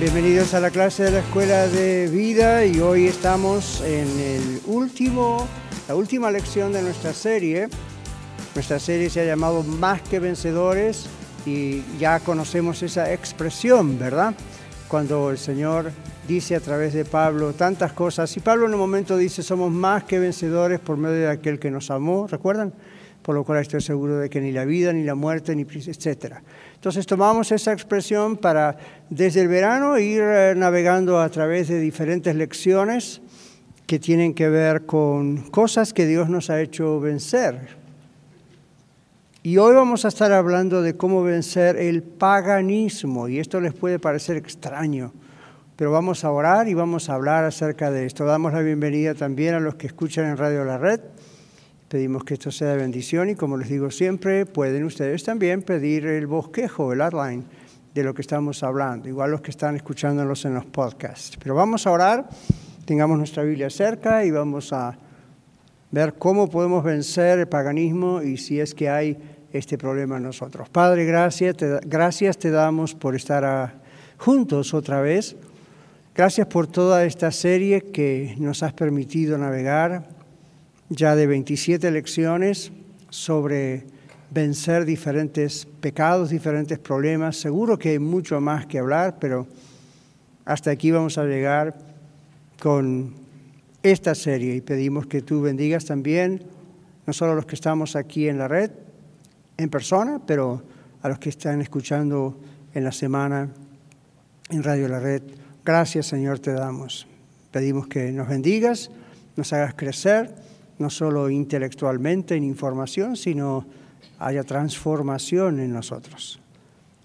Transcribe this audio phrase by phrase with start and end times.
[0.00, 5.46] Bienvenidos a la clase de la Escuela de Vida y hoy estamos en el último
[5.88, 7.68] la última lección de nuestra serie.
[8.54, 11.04] Nuestra serie se ha llamado Más que Vencedores
[11.44, 14.32] y ya conocemos esa expresión, ¿verdad?
[14.88, 15.92] Cuando el Señor
[16.26, 18.34] dice a través de Pablo tantas cosas.
[18.38, 21.70] Y Pablo en un momento dice, somos más que vencedores por medio de aquel que
[21.70, 22.72] nos amó, ¿recuerdan?
[23.22, 26.42] Por lo cual estoy seguro de que ni la vida, ni la muerte, ni etcétera.
[26.74, 28.76] Entonces tomamos esa expresión para
[29.10, 33.20] desde el verano ir eh, navegando a través de diferentes lecciones
[33.86, 37.80] que tienen que ver con cosas que Dios nos ha hecho vencer.
[39.42, 43.98] Y hoy vamos a estar hablando de cómo vencer el paganismo, y esto les puede
[43.98, 45.12] parecer extraño,
[45.76, 48.26] pero vamos a orar y vamos a hablar acerca de esto.
[48.26, 51.00] Damos la bienvenida también a los que escuchan en Radio La Red.
[51.90, 56.06] Pedimos que esto sea de bendición y como les digo siempre, pueden ustedes también pedir
[56.06, 57.44] el bosquejo, el outline
[57.92, 61.36] de lo que estamos hablando, igual los que están escuchándolos en los podcasts.
[61.42, 62.28] Pero vamos a orar
[62.84, 64.96] tengamos nuestra Biblia cerca y vamos a
[65.90, 69.16] ver cómo podemos vencer el paganismo y si es que hay
[69.52, 70.68] este problema en nosotros.
[70.68, 73.74] Padre, gracias te, gracias te damos por estar
[74.16, 75.36] juntos otra vez.
[76.14, 80.08] Gracias por toda esta serie que nos has permitido navegar,
[80.90, 82.72] ya de 27 lecciones
[83.08, 83.86] sobre
[84.30, 87.36] vencer diferentes pecados, diferentes problemas.
[87.36, 89.46] Seguro que hay mucho más que hablar, pero
[90.44, 91.78] hasta aquí vamos a llegar
[92.60, 93.14] con
[93.82, 96.42] esta serie y pedimos que tú bendigas también
[97.06, 98.70] no solo a los que estamos aquí en la red,
[99.56, 100.62] en persona, pero
[101.02, 102.38] a los que están escuchando
[102.74, 103.48] en la semana
[104.50, 105.22] en Radio La Red.
[105.64, 107.06] Gracias Señor te damos.
[107.50, 108.90] Pedimos que nos bendigas,
[109.36, 110.34] nos hagas crecer,
[110.80, 113.66] no solo intelectualmente en información, sino
[114.18, 116.40] haya transformación en nosotros.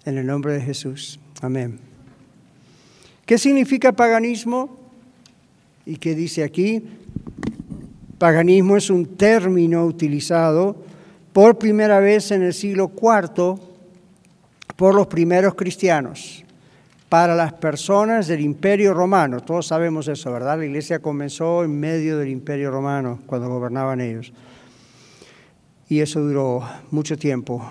[0.04, 1.20] En el nombre de Jesús.
[1.42, 1.78] Amén.
[3.24, 4.86] ¿Qué significa paganismo?
[5.86, 6.82] y que dice aquí,
[8.18, 10.76] paganismo es un término utilizado
[11.32, 13.54] por primera vez en el siglo IV
[14.74, 16.45] por los primeros cristianos
[17.08, 19.40] para las personas del imperio romano.
[19.40, 20.58] Todos sabemos eso, ¿verdad?
[20.58, 24.32] La iglesia comenzó en medio del imperio romano cuando gobernaban ellos.
[25.88, 27.64] Y eso duró mucho tiempo.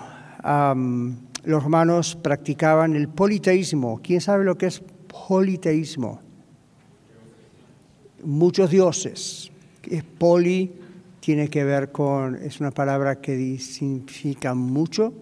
[1.44, 4.00] los romanos practicaban el politeísmo.
[4.02, 4.82] ¿Quién sabe lo que es
[5.26, 6.20] politeísmo?
[8.26, 9.50] muchos dioses.
[9.88, 10.72] Es poli
[11.20, 15.12] tiene que ver con, es una palabra que significa mucho,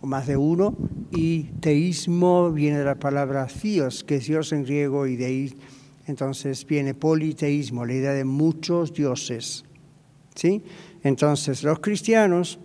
[0.00, 0.76] o más de uno,
[1.10, 5.58] y teísmo viene de la palabra theos, que es Dios en griego, y de ahí
[6.06, 9.64] entonces viene politeísmo, la idea de muchos dioses.
[10.34, 10.62] ¿sí?
[11.02, 12.58] Entonces los cristianos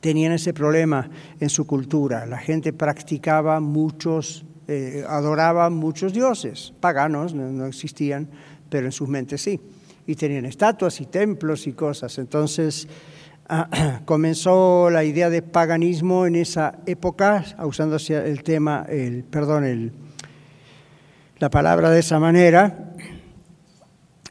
[0.00, 1.10] tenían ese problema
[1.40, 8.28] en su cultura, la gente practicaba muchos, eh, adoraba muchos dioses, paganos, no existían,
[8.68, 9.60] pero en sus mentes sí.
[10.06, 12.18] Y tenían estatuas y templos y cosas.
[12.18, 12.86] Entonces
[14.04, 19.92] comenzó la idea de paganismo en esa época, usándose el tema, el, perdón, el,
[21.38, 22.92] la palabra de esa manera.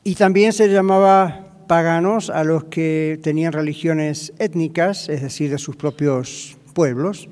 [0.04, 5.76] Y también se llamaba paganos a los que tenían religiones étnicas, es decir, de sus
[5.76, 7.30] propios pueblos,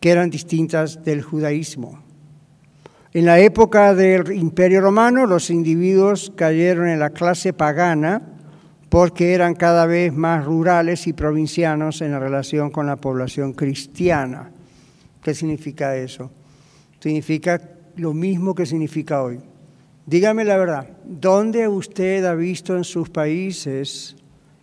[0.00, 2.02] que eran distintas del judaísmo.
[3.12, 8.33] En la época del Imperio Romano, los individuos cayeron en la clase pagana
[8.94, 14.52] porque eran cada vez más rurales y provincianos en la relación con la población cristiana.
[15.20, 16.30] ¿Qué significa eso?
[17.00, 17.60] Significa
[17.96, 19.40] lo mismo que significa hoy.
[20.06, 24.14] Dígame la verdad, ¿dónde usted ha visto en sus países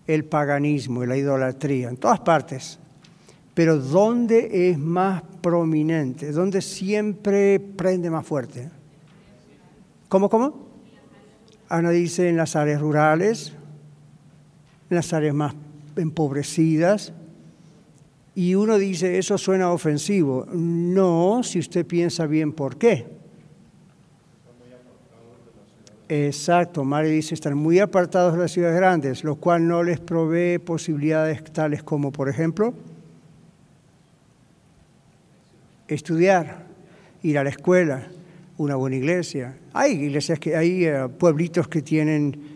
[0.08, 1.90] el paganismo y la idolatría?
[1.90, 2.80] En todas partes
[3.54, 6.32] pero ¿dónde es más prominente?
[6.32, 8.70] ¿Dónde siempre prende más fuerte?
[10.08, 10.70] ¿Cómo, cómo?
[11.68, 13.58] Ana dice en las áreas rurales,
[14.92, 15.56] en las áreas más
[15.96, 17.14] empobrecidas,
[18.36, 20.46] y uno dice, eso suena ofensivo.
[20.54, 23.06] No, si usted piensa bien por qué.
[26.08, 30.60] Exacto, Mari dice, están muy apartados de las ciudades grandes, lo cual no les provee
[30.60, 32.74] posibilidades tales como, por ejemplo,
[35.88, 36.66] estudiar,
[37.24, 38.08] ir a la escuela,
[38.58, 39.58] una buena iglesia.
[39.72, 42.51] Hay iglesias que hay eh, pueblitos que tienen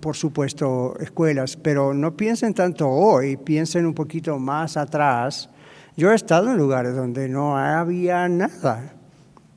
[0.00, 5.50] por supuesto, escuelas, pero no piensen tanto hoy, piensen un poquito más atrás.
[5.96, 8.94] Yo he estado en lugares donde no había nada.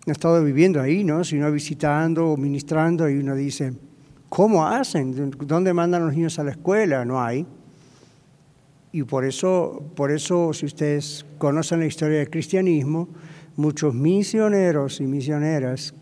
[0.06, 1.24] He estado viviendo ahí, ¿no?
[1.24, 3.74] Sino visitando o ministrando y uno dice,
[4.30, 5.32] ¿cómo hacen?
[5.32, 7.06] ¿Dónde mandan los niños a la escuela?
[7.06, 7.46] No hay.
[8.92, 13.08] Y por eso, por eso, si ustedes conocen la historia del cristianismo,
[13.56, 15.94] muchos misioneros y misioneras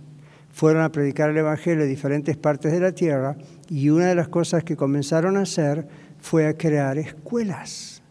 [0.59, 3.38] fueron a predicar el Evangelio en diferentes partes de la tierra
[3.69, 5.88] y una de las cosas que comenzaron a hacer
[6.19, 8.01] fue a crear escuelas,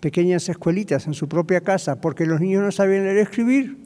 [0.00, 3.76] pequeñas escuelitas en su propia casa, porque los niños no sabían leer y escribir.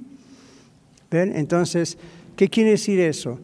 [1.11, 1.35] ¿Ven?
[1.35, 1.99] Entonces,
[2.37, 3.41] ¿qué quiere decir eso?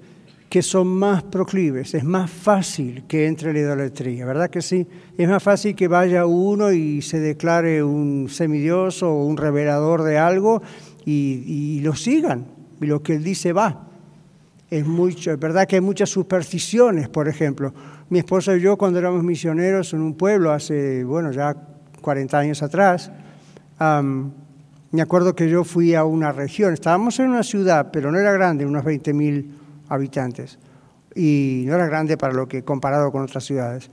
[0.49, 4.87] que son más proclives, es más fácil que entre la idolatría, ¿verdad que sí?
[5.17, 10.19] Es más fácil que vaya uno y se declare un semidioso o un revelador de
[10.19, 10.63] algo
[11.07, 12.45] y, y lo sigan,
[12.81, 13.89] y lo que él dice va.
[14.73, 17.75] Es, mucho, es verdad que hay muchas supersticiones, por ejemplo.
[18.09, 21.55] Mi esposa y yo cuando éramos misioneros en un pueblo hace, bueno, ya
[22.01, 23.13] 40 años atrás,
[23.79, 28.33] me acuerdo que yo fui a una región, estábamos en una ciudad, pero no era
[28.33, 29.59] grande, unos 20 mil
[29.91, 30.59] habitantes.
[31.15, 33.91] Y no era grande para lo que comparado con otras ciudades.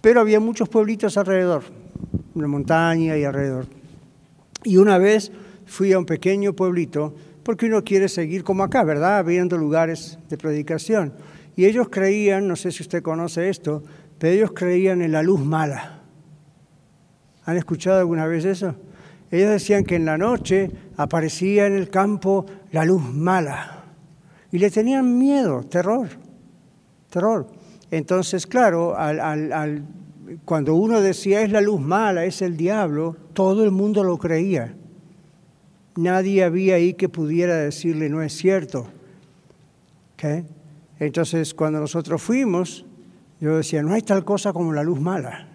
[0.00, 1.62] Pero había muchos pueblitos alrededor,
[2.34, 3.66] una montaña y alrededor.
[4.64, 5.30] Y una vez
[5.64, 7.14] fui a un pequeño pueblito,
[7.46, 9.24] porque uno quiere seguir como acá, ¿verdad?
[9.24, 11.12] Viendo lugares de predicación.
[11.54, 13.84] Y ellos creían, no sé si usted conoce esto,
[14.18, 16.02] pero ellos creían en la luz mala.
[17.44, 18.74] ¿Han escuchado alguna vez eso?
[19.30, 23.84] Ellos decían que en la noche aparecía en el campo la luz mala
[24.50, 26.08] y le tenían miedo, terror,
[27.10, 27.46] terror.
[27.92, 28.96] Entonces, claro,
[30.44, 34.74] cuando uno decía es la luz mala, es el diablo, todo el mundo lo creía.
[35.96, 38.86] Nadie había ahí que pudiera decirle no es cierto.
[40.98, 42.84] Entonces, cuando nosotros fuimos,
[43.40, 45.48] yo decía, no hay tal cosa como la luz mala.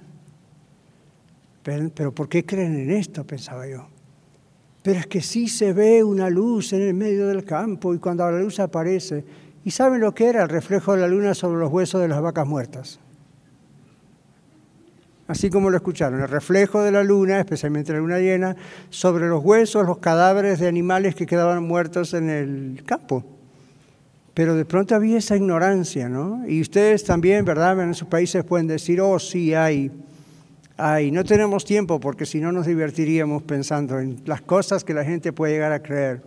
[1.63, 3.25] pero ¿por qué creen en esto?
[3.25, 3.87] pensaba yo.
[4.83, 8.29] Pero es que sí se ve una luz en el medio del campo y cuando
[8.29, 9.23] la luz aparece,
[9.63, 12.21] ¿y saben lo que era el reflejo de la luna sobre los huesos de las
[12.21, 12.99] vacas muertas?
[15.31, 18.53] Así como lo escucharon, el reflejo de la luna, especialmente la luna llena,
[18.89, 23.23] sobre los huesos, los cadáveres de animales que quedaban muertos en el campo.
[24.33, 26.45] Pero de pronto había esa ignorancia, ¿no?
[26.49, 27.81] Y ustedes también, ¿verdad?
[27.81, 29.89] En sus países pueden decir, oh, sí hay
[30.75, 35.05] Ay, no tenemos tiempo porque si no nos divertiríamos pensando en las cosas que la
[35.05, 36.21] gente puede llegar a creer.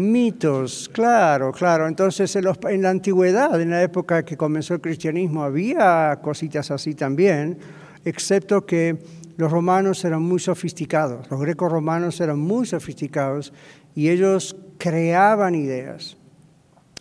[0.00, 1.86] Mitos, claro, claro.
[1.86, 7.58] Entonces, en, la antigüedad, en la época que comenzó el cristianismo, había cositas así también,
[8.06, 8.96] excepto que
[9.36, 13.52] los romanos eran muy sofisticados, los grecos romanos eran muy sofisticados
[13.94, 16.16] y ellos creaban ideas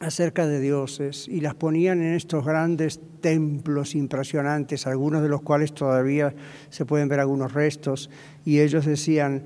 [0.02, 5.74] acerca de dioses y las ponían en estos grandes templos impresionantes, algunos de los cuales
[5.74, 6.36] todavía
[6.70, 8.10] se pueden ver algunos restos,
[8.44, 9.46] y ellos decían,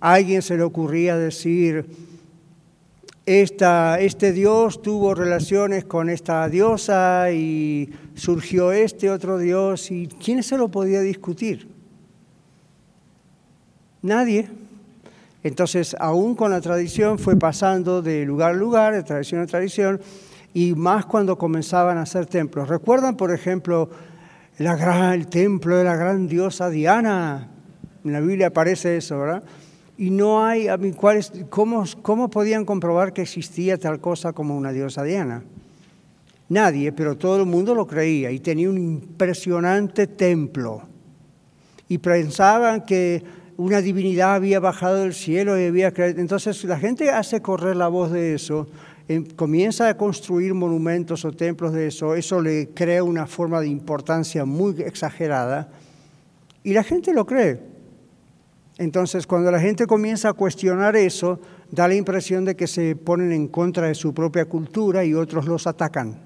[0.00, 2.05] a alguien se le ocurría decir,
[3.26, 10.56] este dios tuvo relaciones con esta diosa y surgió este otro dios, y ¿quién se
[10.56, 11.68] lo podía discutir?
[14.02, 14.48] Nadie.
[15.42, 20.00] Entonces, aún con la tradición fue pasando de lugar a lugar, de tradición a tradición,
[20.54, 22.68] y más cuando comenzaban a hacer templos.
[22.68, 23.90] ¿Recuerdan, por ejemplo,
[24.58, 27.48] el templo de la gran diosa Diana?
[28.04, 29.42] En la Biblia aparece eso, ¿verdad?
[29.98, 30.68] Y no hay,
[31.48, 35.42] ¿cómo, ¿cómo podían comprobar que existía tal cosa como una diosa Diana?
[36.48, 40.82] Nadie, pero todo el mundo lo creía y tenía un impresionante templo.
[41.88, 43.22] Y pensaban que
[43.56, 46.20] una divinidad había bajado del cielo y había creado.
[46.20, 48.68] Entonces la gente hace correr la voz de eso,
[49.08, 53.68] em, comienza a construir monumentos o templos de eso, eso le crea una forma de
[53.68, 55.68] importancia muy exagerada
[56.62, 57.75] y la gente lo cree.
[58.78, 61.40] Entonces cuando la gente comienza a cuestionar eso,
[61.70, 65.46] da la impresión de que se ponen en contra de su propia cultura y otros
[65.46, 66.20] los atacan.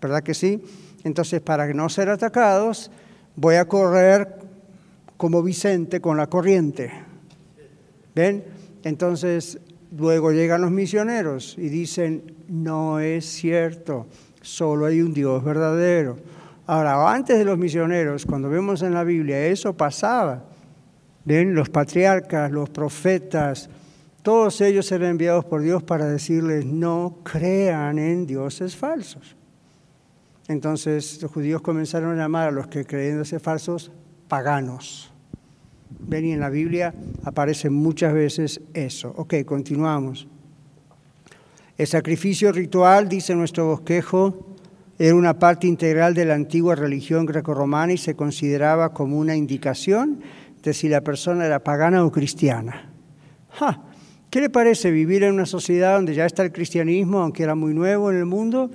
[0.00, 0.62] ¿Verdad que sí?
[1.04, 2.90] Entonces para no ser atacados,
[3.36, 4.38] voy a correr
[5.16, 6.90] como Vicente con la corriente.
[8.14, 8.44] ¿Ven?
[8.84, 9.58] Entonces,
[9.96, 14.06] luego llegan los misioneros y dicen, no es cierto,
[14.40, 16.16] solo hay un Dios verdadero.
[16.66, 20.44] Ahora, antes de los misioneros, cuando vemos en la Biblia, eso pasaba.
[21.24, 21.54] ¿Ven?
[21.54, 23.70] Los patriarcas, los profetas,
[24.24, 29.36] todos ellos eran enviados por Dios para decirles, no crean en dioses falsos.
[30.48, 33.92] Entonces los judíos comenzaron a llamar a los que creen en falsos
[34.26, 35.12] paganos.
[35.90, 39.12] Ven y en la Biblia aparece muchas veces eso.
[39.16, 40.26] Ok, continuamos.
[41.76, 44.54] El sacrificio ritual, dice nuestro bosquejo,
[44.98, 50.20] era una parte integral de la antigua religión grecorromana y se consideraba como una indicación
[50.64, 52.90] de si la persona era pagana o cristiana.
[54.30, 57.74] ¿Qué le parece vivir en una sociedad donde ya está el cristianismo, aunque era muy
[57.74, 58.70] nuevo en el mundo,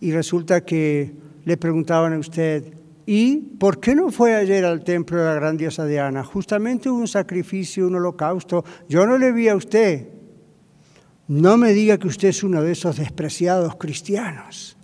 [0.00, 1.12] y resulta que
[1.44, 2.74] le preguntaban a usted,
[3.06, 6.24] ¿y por qué no fue ayer al templo de la gran diosa Diana?
[6.24, 8.64] Justamente hubo un sacrificio, un holocausto.
[8.88, 10.08] Yo no le vi a usted.
[11.28, 14.76] No me diga que usted es uno de esos despreciados cristianos.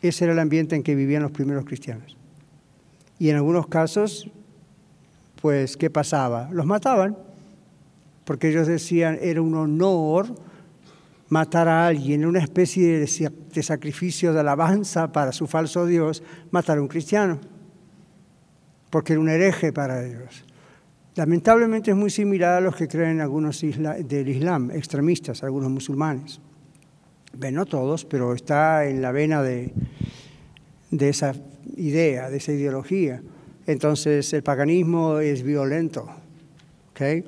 [0.00, 2.16] Ese era el ambiente en que vivían los primeros cristianos.
[3.18, 4.30] Y en algunos casos,
[5.40, 6.48] pues, ¿qué pasaba?
[6.52, 7.16] Los mataban,
[8.24, 10.34] porque ellos decían, era un honor
[11.30, 16.82] matar a alguien, una especie de, sacrificio de alabanza para su falso Dios, matar a
[16.82, 17.38] un cristiano,
[18.90, 20.44] porque era un hereje para ellos.
[21.14, 26.40] Lamentablemente es muy similar a los que creen algunos del Islam, extremistas, algunos musulmanes.
[27.36, 29.72] Bueno, no todos, pero está en la vena de,
[30.90, 31.32] de esa
[31.76, 33.22] idea, de esa ideología.
[33.66, 36.08] Entonces el paganismo es violento.
[36.90, 37.24] ¿okay?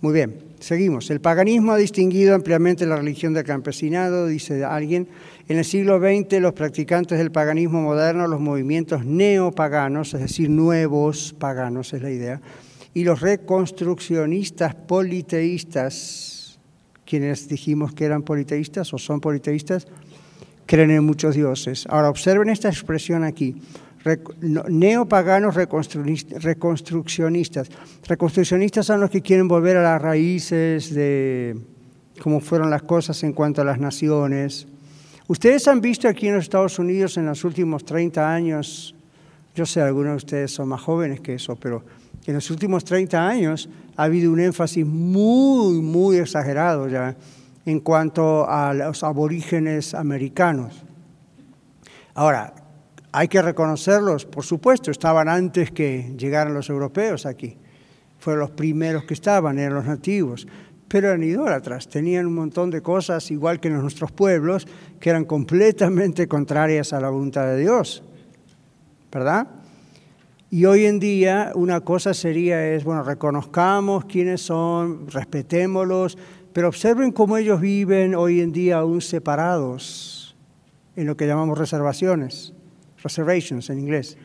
[0.00, 1.10] Muy bien, seguimos.
[1.10, 5.08] El paganismo ha distinguido ampliamente la religión del campesinado, dice alguien.
[5.48, 11.34] En el siglo XX los practicantes del paganismo moderno, los movimientos neopaganos, es decir, nuevos
[11.38, 12.40] paganos es la idea,
[12.92, 16.58] y los reconstruccionistas politeístas,
[17.04, 19.86] quienes dijimos que eran politeístas o son politeístas,
[20.66, 21.86] creen en muchos dioses.
[21.88, 23.56] Ahora observen esta expresión aquí.
[24.68, 27.68] Neopaganos reconstruccionistas.
[28.06, 31.56] Reconstruccionistas son los que quieren volver a las raíces de
[32.22, 34.66] cómo fueron las cosas en cuanto a las naciones.
[35.28, 38.94] Ustedes han visto aquí en los Estados Unidos en los últimos 30 años,
[39.56, 41.82] yo sé, algunos de ustedes son más jóvenes que eso, pero
[42.26, 47.16] en los últimos 30 años ha habido un énfasis muy, muy exagerado ya
[47.64, 50.84] en cuanto a los aborígenes americanos.
[52.14, 52.54] Ahora,
[53.18, 57.56] hay que reconocerlos, por supuesto, estaban antes que llegaran los europeos aquí.
[58.18, 60.46] Fueron los primeros que estaban, eran los nativos.
[60.86, 64.68] Pero eran idólatras, tenían un montón de cosas, igual que en nuestros pueblos,
[65.00, 68.02] que eran completamente contrarias a la voluntad de Dios.
[69.10, 69.48] ¿Verdad?
[70.50, 76.18] Y hoy en día una cosa sería es, bueno, reconozcamos quiénes son, respetémoslos,
[76.52, 80.36] pero observen cómo ellos viven hoy en día aún separados
[80.96, 82.52] en lo que llamamos reservaciones,
[83.02, 84.16] reservations en inglés.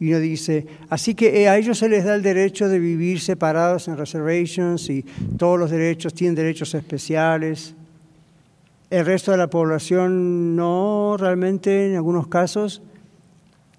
[0.00, 3.20] Y uno dice, así que eh, a ellos se les da el derecho de vivir
[3.20, 5.04] separados en reservations y
[5.36, 7.74] todos los derechos tienen derechos especiales.
[8.90, 12.80] El resto de la población no, realmente en algunos casos.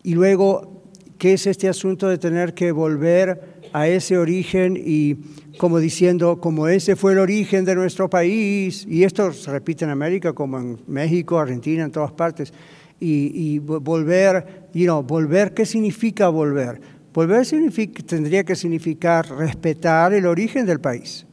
[0.03, 0.79] Y luego
[1.19, 5.15] ¿Qué es este asunto de tener que volver a ese origen y
[5.57, 9.91] como diciendo, como ese fue el origen de nuestro país, y esto se repite en
[9.91, 12.53] América como en México, Argentina, en todas partes,
[12.99, 16.81] y, volver, you know, volver, ¿qué significa volver?
[17.13, 21.25] Volver significa, tendría que significar respetar el origen del país,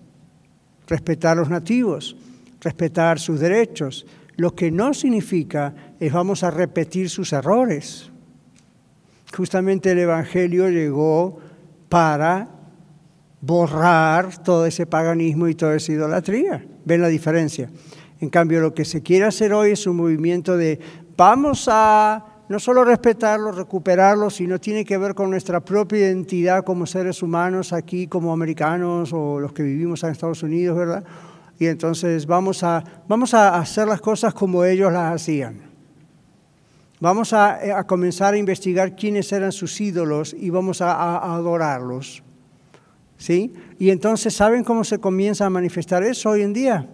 [0.86, 2.16] respetar los nativos,
[2.60, 4.06] respetar sus derechos.
[4.36, 8.10] Lo que no significa es vamos a repetir sus errores
[9.34, 11.38] justamente el Evangelio llegó
[11.88, 12.48] para
[13.40, 16.64] borrar todo ese paganismo y toda esa idolatría.
[16.84, 17.70] ¿Ven la diferencia?
[18.20, 20.80] En cambio, lo que se quiere hacer hoy es un movimiento de
[21.16, 26.86] vamos a no solo respetarlo, recuperarlo, sino tiene que ver con nuestra propia identidad como
[26.86, 31.04] seres humanos aquí, como americanos o los que vivimos en Estados Unidos, ¿verdad?
[31.58, 35.62] Y entonces vamos a, vamos a hacer las cosas como ellos las hacían.
[37.00, 42.22] Vamos eh, a, comenzar a investigar quiénes eran sus ídolos y vamos a, adorarlos.
[43.18, 43.52] ¿Sí?
[43.78, 46.86] Y entonces, ¿saben cómo se comienza a manifestar eso hoy en día?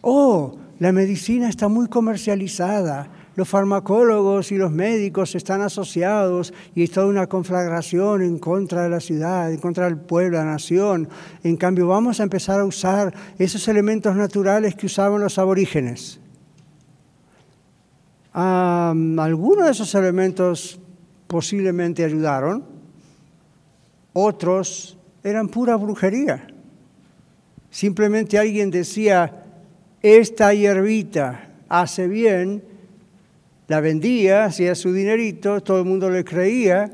[0.00, 6.88] Oh, la medicina está muy comercializada, los farmacólogos y los médicos están asociados y hay
[6.88, 11.08] toda una conflagración en contra de la ciudad, en contra del pueblo, la nación.
[11.42, 16.20] En cambio, vamos a empezar a usar esos elementos naturales que usaban los aborígenes
[18.32, 20.78] algunos de esos elementos
[21.26, 22.64] posiblemente ayudaron,
[24.12, 26.46] otros eran pura brujería.
[27.70, 29.44] Simplemente alguien decía,
[30.02, 32.62] esta hierbita hace bien,
[33.68, 36.90] la vendía, hacía su dinerito, todo el mundo le creía,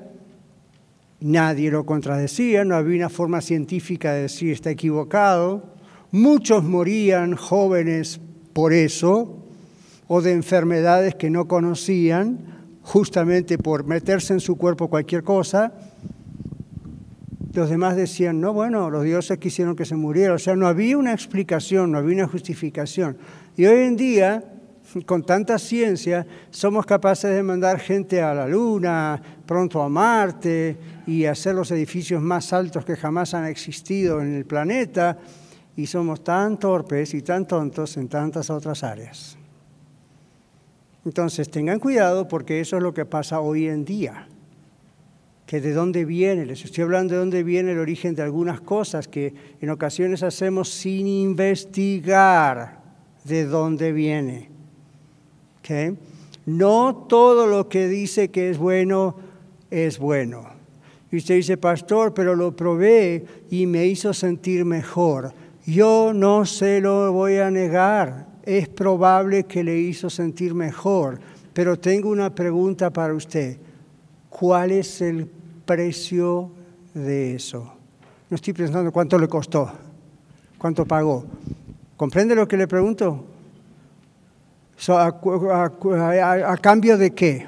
[1.20, 5.74] nadie lo contradecía, no había una forma científica de decir está equivocado,
[6.12, 8.20] muchos morían jóvenes
[8.52, 9.38] por eso,
[10.08, 12.38] o de enfermedades que no conocían,
[12.82, 15.72] justamente por meterse en su cuerpo cualquier cosa.
[17.52, 20.34] los demás decían, no, bueno, los dioses quisieron que se muriera.
[20.34, 23.18] O sea, no había una explicación, no había una justificación.
[23.56, 24.44] Y hoy en día,
[25.04, 30.76] con tanta ciencia, somos capaces de mandar gente a la Luna, pronto a Marte,
[31.06, 35.18] y hacer los edificios más altos que jamás han existido en el planeta.
[35.76, 39.36] Y somos tan torpes y tan tontos en tantas otras áreas.
[41.04, 44.26] Entonces, tengan cuidado porque eso es lo que pasa hoy en día
[45.48, 49.08] que de dónde viene, les estoy hablando de dónde viene el origen de algunas cosas
[49.08, 52.82] que en ocasiones hacemos sin investigar
[53.24, 54.57] de dónde viene.
[56.46, 59.16] No todo lo que dice que es bueno
[59.70, 60.44] es bueno.
[61.10, 65.32] Y usted dice, pastor, pero lo probé y me hizo sentir mejor.
[65.66, 68.26] Yo no se lo voy a negar.
[68.44, 71.18] Es probable que le hizo sentir mejor.
[71.52, 73.58] Pero tengo una pregunta para usted.
[74.30, 75.28] ¿Cuál es el
[75.68, 76.50] precio
[76.94, 77.70] de eso.
[78.30, 79.70] No estoy pensando cuánto le costó,
[80.56, 81.24] cuánto pagó.
[81.96, 83.24] ¿Comprende lo que le pregunto?
[84.88, 87.46] A, cambio de qué?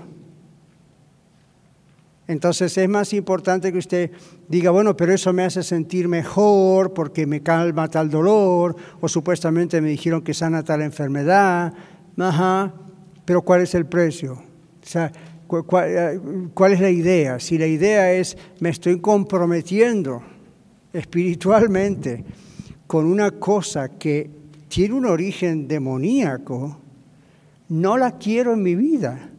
[2.27, 4.11] Entonces es más importante que usted
[4.49, 9.81] diga, bueno, pero eso me hace sentir mejor porque me calma tal dolor, o supuestamente
[9.81, 11.73] me dijeron que sana tal enfermedad,
[12.17, 12.73] ajá,
[13.25, 14.35] pero ¿cuál es el precio?
[14.35, 15.11] O sea,
[15.53, 16.21] eh,
[16.55, 17.41] ¿Cuál, es la idea?
[17.41, 20.23] Si la idea es, me estoy comprometiendo
[20.93, 22.25] espiritualmente
[22.87, 24.31] con una cosa que
[24.69, 26.80] tiene un origen demoníaco,
[27.71, 29.31] no la quiero en mi vida.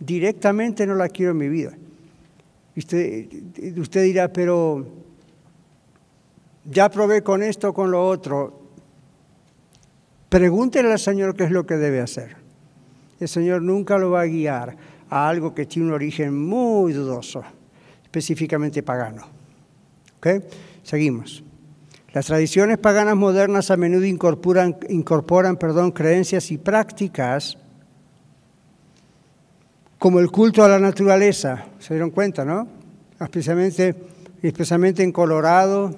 [0.00, 1.72] Directamente no la quiero en mi vida.
[2.76, 3.28] Usted,
[3.78, 4.86] usted dirá, pero
[6.64, 8.62] ya probé con esto, con lo otro.
[10.28, 12.36] Pregúntele al Señor qué es lo que debe hacer.
[13.20, 14.76] El Señor nunca lo va a guiar
[15.08, 17.44] a algo que tiene un origen muy dudoso,
[18.02, 19.26] específicamente pagano.
[20.18, 20.40] ¿Okay?
[20.82, 21.45] Seguimos.
[22.16, 27.58] Las tradiciones paganas modernas a menudo incorporan, incorporan perdón, creencias y prácticas
[29.98, 31.66] como el culto a la naturaleza.
[31.78, 32.68] ¿Se dieron cuenta, no?
[33.20, 33.94] Especialmente,
[34.40, 35.94] especialmente en Colorado,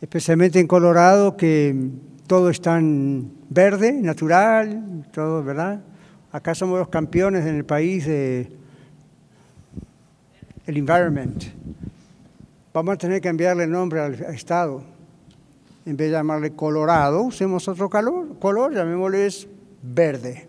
[0.00, 1.90] especialmente en Colorado que
[2.26, 5.82] todo es tan verde, natural, todo, ¿verdad?
[6.32, 8.50] Acá somos los campeones en el país de
[10.66, 11.44] el environment.
[12.74, 14.82] Vamos a tener que cambiarle nombre al estado.
[15.84, 19.28] En vez de llamarle Colorado, usemos otro color, color llamémosle
[19.82, 20.48] verde.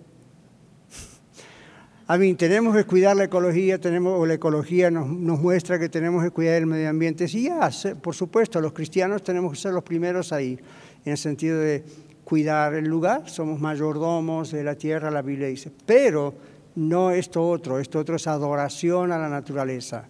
[2.08, 5.90] A mí, tenemos que cuidar la ecología, tenemos, o la ecología nos, nos, muestra que
[5.90, 7.28] tenemos que cuidar el medio ambiente.
[7.28, 7.70] Sí, ya,
[8.02, 10.58] por supuesto, los cristianos tenemos que ser los primeros ahí,
[11.04, 11.84] en el sentido de
[12.24, 16.34] cuidar el lugar, somos mayordomos de la tierra, la Biblia dice, pero
[16.76, 20.08] no esto otro, esto otro es adoración a la naturaleza.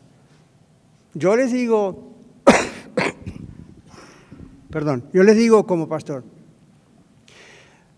[1.13, 2.15] Yo les digo,
[4.69, 6.23] perdón, yo les digo como pastor,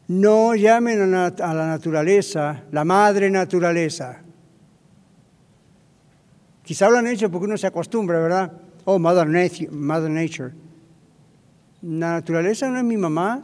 [0.07, 4.21] no llamen a, la naturaleza la madre naturaleza.
[6.63, 8.51] Quizá lo han hecho porque uno se acostumbra, ¿verdad?
[8.85, 9.69] Oh, Mother Nature.
[9.71, 10.53] Mother Nature.
[11.81, 13.43] La naturaleza no es mi mamá,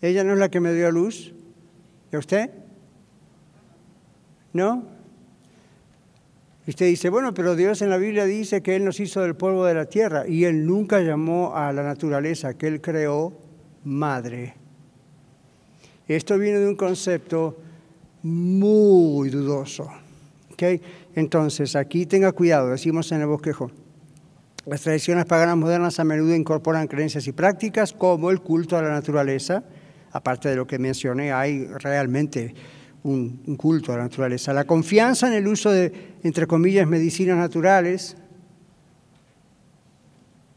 [0.00, 1.34] ella no es la que me dio a luz.
[2.12, 2.50] ¿Y usted?
[4.52, 4.84] ¿No?
[6.66, 9.34] Y usted dice, bueno, pero Dios en la Biblia dice que Él nos hizo del
[9.34, 13.32] polvo de la tierra y Él nunca llamó a la naturaleza que Él creó
[13.84, 14.54] madre.
[16.06, 17.56] Esto viene de un concepto
[18.22, 19.88] muy dudoso.
[20.52, 20.80] ¿okay?
[21.14, 23.70] Entonces, aquí tenga cuidado, decimos en el bosquejo.
[24.64, 28.90] Las tradiciones paganas modernas a menudo incorporan creencias y prácticas como el culto a la
[28.90, 29.64] naturaleza,
[30.12, 32.54] aparte de lo que mencioné, hay realmente
[33.04, 34.52] un, culto a la naturaleza.
[34.52, 38.16] La confianza en el uso de, entre comillas, medicinas naturales.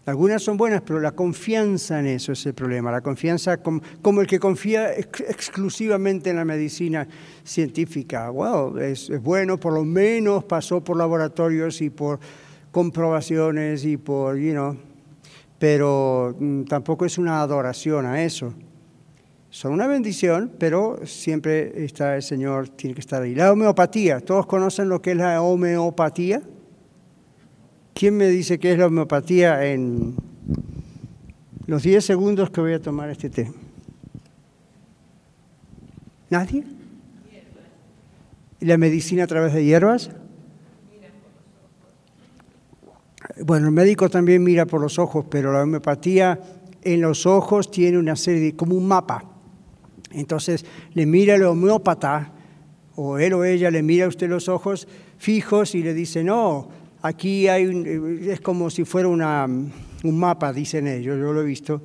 [0.06, 2.92] Algunas son buenas, pero la confianza en eso es el problema.
[2.92, 7.08] La confianza como, el que confía exclusivamente en la medicina
[7.44, 8.30] científica.
[8.30, 12.20] Wow, es, bueno, por lo menos pasó por laboratorios y por
[12.72, 14.78] comprobaciones y por, you know,
[15.58, 18.54] pero mm, tampoco es una adoración a eso
[19.56, 23.34] son una bendición, pero siempre está el Señor, tiene que estar ahí.
[23.34, 26.42] La homeopatía, ¿todos conocen lo que es la homeopatía?
[27.94, 30.14] ¿Quién me dice qué es la homeopatía en
[31.68, 33.50] los 10 segundos que voy a tomar este té?
[36.30, 36.66] ¿Nadie?
[38.60, 40.10] ¿Y la medicina a través de hierbas?
[43.46, 46.42] Bueno, el médico también mira por los ojos, pero la homeopatía
[46.82, 49.32] en los ojos tiene una serie como un mapa
[50.20, 52.32] entonces le mira el homeópata,
[52.96, 56.70] o él o ella le mira a usted los ojos fijos y le dice, no,
[57.02, 57.86] aquí hay un,
[58.30, 61.82] es como si fuera una, un mapa, dicen ellos, yo lo he visto,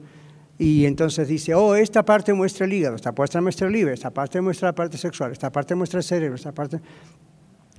[0.58, 4.10] y entonces dice, oh, esta parte muestra el hígado, esta parte muestra el libre, esta
[4.10, 6.80] parte muestra la parte sexual, esta parte muestra el cerebro, esta parte...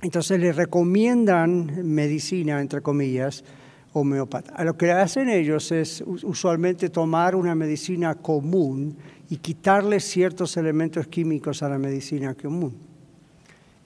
[0.02, 3.44] Entonces le recomiendan medicina, entre comillas,
[3.92, 4.64] homeopata.
[4.64, 8.96] Lo que hacen ellos es usualmente tomar una medicina común
[9.32, 12.76] y quitarle ciertos elementos químicos a la medicina común.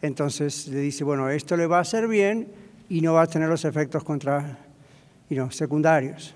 [0.02, 2.48] Entonces le dice, bueno, esto le va a hacer bien
[2.88, 4.58] y no va a tener los efectos contra,
[5.50, 6.34] secundarios.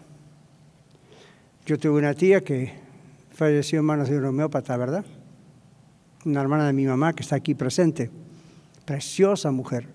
[1.66, 2.72] Yo tuve una tía que
[3.32, 5.04] falleció en manos de un homeópata, ¿verdad?
[6.24, 8.12] Una hermana de mi mamá que está aquí presente.
[8.84, 9.88] Preciosa mujer.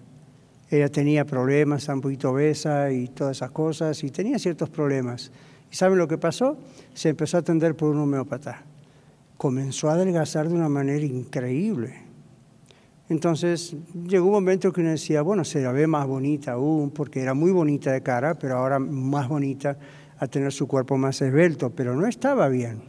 [0.69, 5.31] Ella tenía problemas, estaba un poquito obesa y todas esas cosas, y tenía ciertos problemas.
[5.71, 6.57] ¿Y saben lo que pasó?
[6.93, 8.74] Se empezó a atender por un homeópata.
[9.37, 12.05] Comenzó a adelgazar de una manera increíble.
[13.07, 13.75] Entonces
[14.07, 17.33] llegó un momento que uno decía, bueno, se la ve más bonita aún, porque era
[17.33, 19.77] muy bonita de cara, pero ahora más bonita
[20.17, 22.81] a tener su cuerpo más esbelto, pero no estaba bien.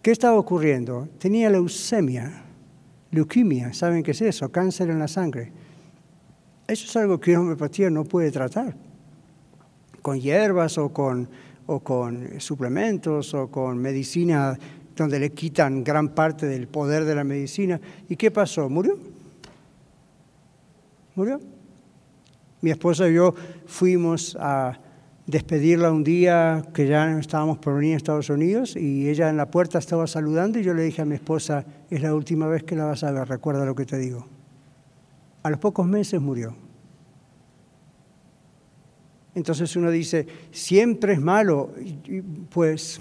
[0.00, 1.08] ¿Qué estaba ocurriendo?
[1.18, 2.44] Tenía leucemia,
[3.10, 4.50] leuquimia, ¿saben qué es eso?
[4.50, 5.52] Cáncer en la sangre.
[6.66, 8.74] Eso es algo que una homeopatía no puede tratar.
[10.00, 11.28] Con hierbas o con,
[11.66, 14.56] o con suplementos o con medicina
[14.98, 17.80] donde le quitan gran parte del poder de la medicina.
[18.08, 18.68] ¿Y qué pasó?
[18.68, 18.98] ¿Murió?
[21.14, 21.40] ¿Murió?
[22.60, 23.34] Mi esposa y yo
[23.66, 24.78] fuimos a
[25.26, 29.50] despedirla un día que ya estábamos por venir a Estados Unidos y ella en la
[29.50, 32.74] puerta estaba saludando y yo le dije a mi esposa, es la última vez que
[32.74, 34.26] la vas a ver, recuerda lo que te digo.
[35.42, 36.54] A los pocos meses murió.
[39.34, 41.70] Entonces uno dice, siempre es malo.
[42.50, 43.00] Pues,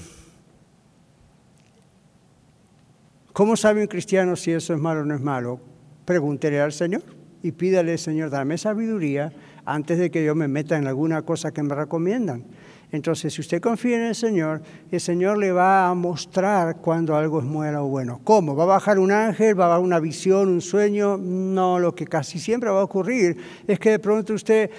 [3.37, 5.59] ¿cómo sabe un cristiano si eso es malo o no es malo?
[6.05, 7.03] Pregúntele al Señor
[7.43, 9.31] y pídale, Señor, dame sabiduría
[9.63, 12.45] antes de que yo me meta en alguna cosa que me recomiendan.
[12.91, 17.39] Entonces, si usted confía en el Señor, el Señor le va a mostrar cuando algo
[17.39, 18.21] es bueno o bueno.
[18.23, 18.55] ¿Cómo?
[18.55, 19.59] ¿Va a bajar un ángel?
[19.59, 21.17] ¿Va a dar una visión, un sueño?
[21.17, 24.71] No, lo que casi siempre va a ocurrir es que de pronto usted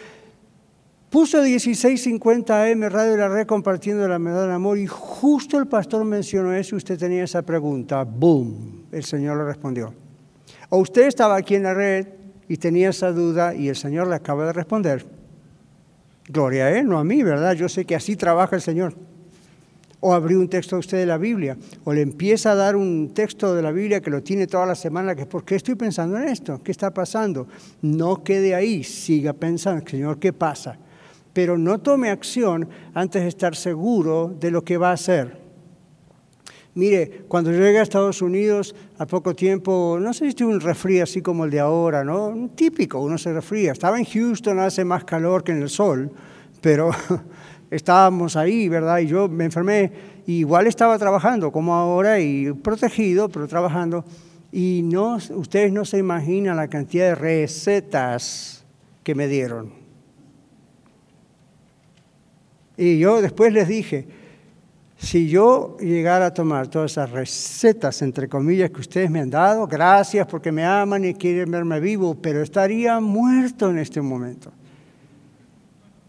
[1.11, 5.67] puso 1650 AM Radio de la Red compartiendo la medalla del amor y justo el
[5.67, 8.05] pastor mencionó eso y usted tenía esa pregunta.
[8.05, 8.85] ¡Boom!
[8.93, 9.95] El Señor le respondió.
[10.69, 12.09] O usted estaba aquí en la red
[12.49, 15.07] y tenía esa duda y el Señor le acaba de responder.
[16.29, 17.55] Gloria a Él, no a mí, ¿verdad?
[17.55, 18.95] Yo sé que así trabaja el Señor.
[20.01, 23.13] O abrió un texto a usted de la Biblia, o le empieza a dar un
[23.15, 26.17] texto de la Biblia que lo tiene toda la semana, que ¿por qué estoy pensando
[26.19, 26.63] en esto?
[26.63, 27.49] ¿Qué está pasando?
[27.83, 30.79] No quede ahí, siga pensando, Señor, ¿qué pasa?
[31.39, 35.39] Pero no tome acción antes de estar seguro de lo que va a hacer.
[36.75, 41.05] Mire, cuando llegué a Estados Unidos, a poco tiempo, no sé si tuve un resfrío
[41.05, 42.51] así como el de ahora, ¿no?
[42.57, 43.71] Típico, uno se resfría.
[43.71, 46.11] Estaba en Houston, hace más calor que en el sol,
[46.61, 46.91] pero
[47.71, 48.99] estábamos ahí, ¿verdad?
[48.99, 49.93] Y yo me enfermé,
[50.27, 54.05] igual estaba trabajando como ahora y protegido, pero trabajando.
[54.51, 58.65] Y no, ustedes no se imaginan la cantidad de recetas
[59.05, 59.78] que me dieron.
[62.79, 64.07] Y yo después les dije,
[64.97, 69.67] si yo llegara a tomar todas esas recetas, entre comillas, que ustedes me han dado,
[69.67, 74.53] gracias porque me aman y quieren verme vivo, pero estaría muerto en este momento.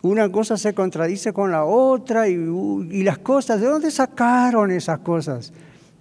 [0.04, 5.52] Una cosa se contradice con la otra y, las cosas, ¿de dónde sacaron esas cosas?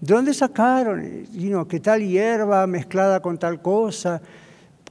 [0.00, 1.26] ¿De dónde sacaron?
[1.66, 4.20] ¿Qué tal hierba mezclada con tal cosa?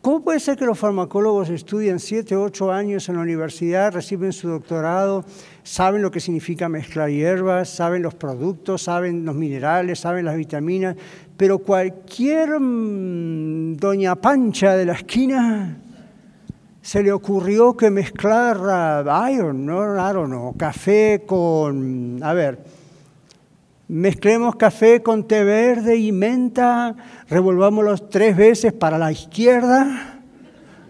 [0.01, 4.47] ¿Cómo puede ser que los farmacólogos estudian siete, ocho años en la universidad, reciben su
[4.47, 5.25] doctorado,
[5.63, 10.95] saben lo que significa mezclar hierbas, saben los productos, saben los minerales, saben las vitaminas,
[11.35, 15.77] pero cualquier mm, doña Pancha de la esquina
[16.81, 18.57] se le ocurrió que mezclar
[19.29, 22.59] iron, no, no, café con, a ver,
[23.87, 26.95] mezclemos café con té verde y menta,
[27.29, 30.13] revolvámoslos tres veces para la izquierda.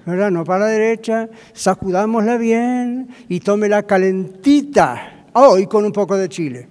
[0.05, 6.29] No para la derecha, sacudámosla bien y tómela calentita, oh, y con un poco de
[6.29, 6.69] chile.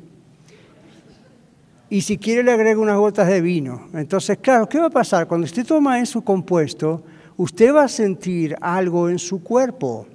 [1.90, 3.88] Y si quiere le agrego unas gotas de vino.
[3.92, 5.28] Entonces, claro, ¿qué va a pasar?
[5.28, 7.02] Cuando usted toma eso compuesto,
[7.36, 10.06] usted va a sentir algo en su cuerpo.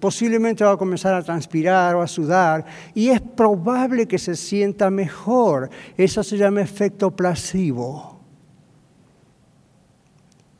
[0.00, 4.90] Posiblemente va a comenzar a transpirar o a sudar y es probable que se sienta
[4.90, 5.70] mejor.
[5.96, 8.18] Eso se llama efecto placebo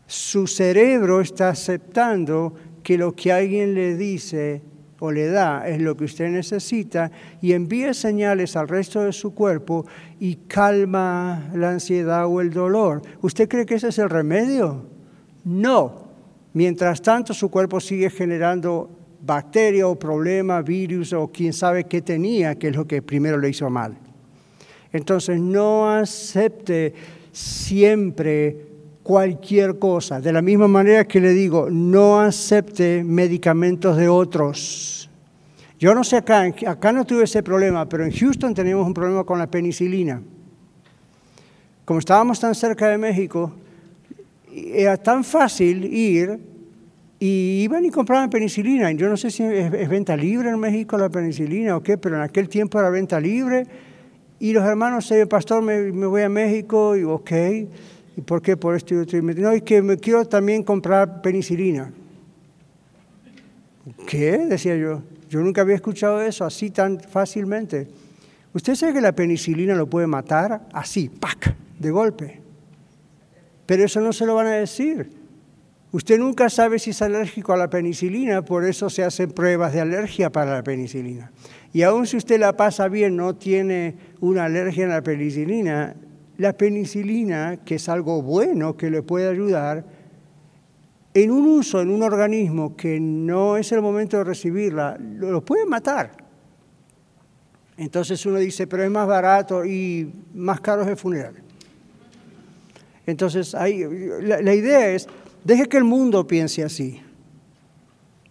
[0.09, 4.63] su cerebro está aceptando que lo que alguien le dice
[5.01, 9.35] o le da es lo que usted necesita y envía señales al resto de su
[9.35, 9.87] cuerpo
[10.19, 13.03] y calma la ansiedad o el dolor.
[13.21, 14.87] ¿Usted cree que ese es el remedio?
[15.45, 16.09] No.
[16.55, 18.89] Mientras tanto, su cuerpo sigue generando
[19.21, 23.51] bacteria o problema, virus o quién sabe qué tenía, que es lo que primero le
[23.51, 23.97] hizo mal.
[24.93, 26.95] Entonces no acepte
[27.33, 28.69] siempre
[29.03, 30.21] cualquier cosa.
[30.21, 35.11] De la misma manera que le digo, no acepte medicamentos de otros.
[35.79, 39.25] Yo no sé acá, acá no tuve ese problema, pero en Houston teníamos un problema
[39.25, 40.21] con la penicilina.
[41.85, 43.53] Como estábamos tan cerca de México,
[44.53, 46.41] era tan fácil ir
[47.21, 48.91] y iban y compraban penicilina.
[48.93, 52.23] Yo no sé si es, venta libre en México la penicilina o qué, pero en
[52.23, 53.67] aquel tiempo era venta libre.
[54.39, 57.33] Y los hermanos, pastor, me, me voy a México y ok.
[58.17, 58.57] ¿Y por qué?
[58.57, 59.21] Por esto y otro.
[59.21, 61.93] No, es que me quiero también comprar penicilina.
[64.07, 64.39] ¿Qué?
[64.39, 65.03] Decía yo.
[65.29, 67.89] Yo nunca había escuchado eso así tan fácilmente.
[68.55, 72.41] ¿Usted sabe que la penicilina lo puede matar así, ¡pac!, de golpe.
[73.67, 75.18] Pero eso no se lo van a decir.
[75.91, 79.81] Usted nunca sabe si es alérgico a la penicilina, por eso se hacen pruebas de
[79.81, 81.33] alergia para la penicilina.
[81.73, 85.97] Y aun si usted la pasa bien, no tiene una alergia a la penicilina,
[86.37, 89.85] la penicilina, que es algo bueno que le puede ayudar,
[91.15, 95.65] en un uso en un organismo que no es el momento de recibirla, lo puede
[95.67, 96.13] matar.
[97.79, 101.35] Entonces uno dice, pero es más barato y más caro es el funeral.
[103.07, 103.85] Entonces ahí,
[104.21, 105.09] la, idea es,
[105.49, 107.01] deje que el mundo piense así.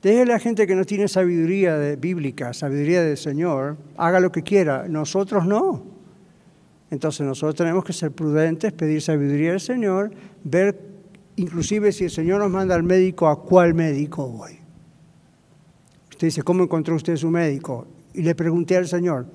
[0.04, 4.44] Deje a la gente que no tiene sabiduría bíblica, sabiduría del Señor, haga lo que
[4.44, 4.88] quiera.
[4.88, 5.84] Nosotros no.
[6.92, 10.12] Entonces nosotros tenemos que ser prudentes, pedir sabiduría al Señor,
[10.44, 10.80] ver
[11.38, 14.60] inclusive si el Señor nos manda al médico, a cuál médico voy.
[16.12, 17.88] Usted dice, ¿cómo encontró usted su médico?
[18.14, 19.26] Y le pregunté al Señor.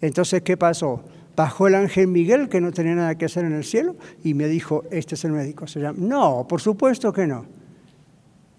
[0.00, 1.02] Entonces, ¿qué pasó?
[1.36, 4.46] Bajó el ángel Miguel, que no tenía nada que hacer en el cielo, y me
[4.46, 5.66] dijo, este es el médico.
[5.66, 7.46] Se llama, no, por supuesto que no.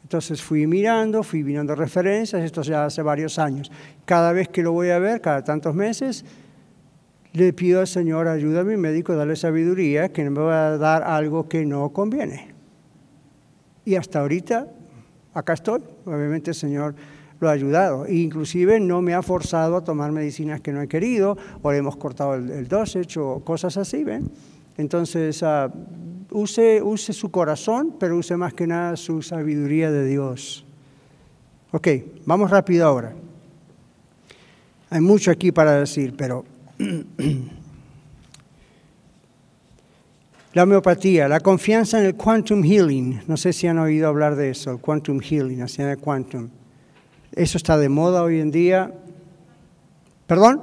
[0.04, 3.72] Entonces fui mirando, fui mirando referencias, esto ya hace varios años.
[4.06, 6.26] Cada vez que lo voy a ver, cada tantos meses,
[7.34, 10.78] le pido al Señor, ayuda a mi médico, dale sabiduría, que no me va a
[10.78, 12.54] dar algo que no conviene.
[13.84, 14.68] Y hasta ahorita,
[15.34, 15.82] acá estoy.
[16.06, 16.96] Obviamente el Señor
[17.40, 18.08] lo ha ayudado.
[18.08, 21.98] Inclusive no me ha forzado a tomar medicinas que no he querido, o le hemos
[21.98, 24.32] cortado el, el dosage o cosas así, ¿ven?
[24.78, 25.72] Entonces, uh,
[26.32, 30.66] use, use su corazón, pero use más que nada su sabiduría de Dios.
[31.72, 31.88] Ok,
[32.26, 33.14] vamos rápido ahora.
[34.90, 36.46] Hay mucho aquí para decir, pero
[40.54, 43.22] la homeopatía, la confianza en el quantum healing.
[43.28, 46.50] No sé si han oído hablar de eso, el quantum healing, hacia el quantum.
[47.36, 48.94] Eso está de moda hoy en día.
[50.26, 50.62] ¿Perdón?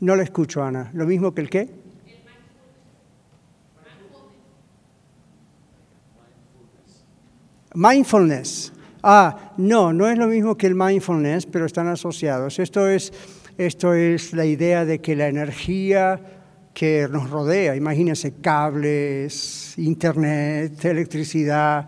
[0.00, 0.90] No le escucho, Ana.
[0.92, 1.70] ¿Lo mismo que el qué?
[7.72, 8.72] Mindfulness.
[9.02, 12.58] Ah, no, no es lo mismo que el mindfulness, pero están asociados.
[12.58, 13.12] Esto es
[13.60, 16.18] esto es la idea de que la energía
[16.72, 21.86] que nos rodea, imagínense cables, internet, electricidad,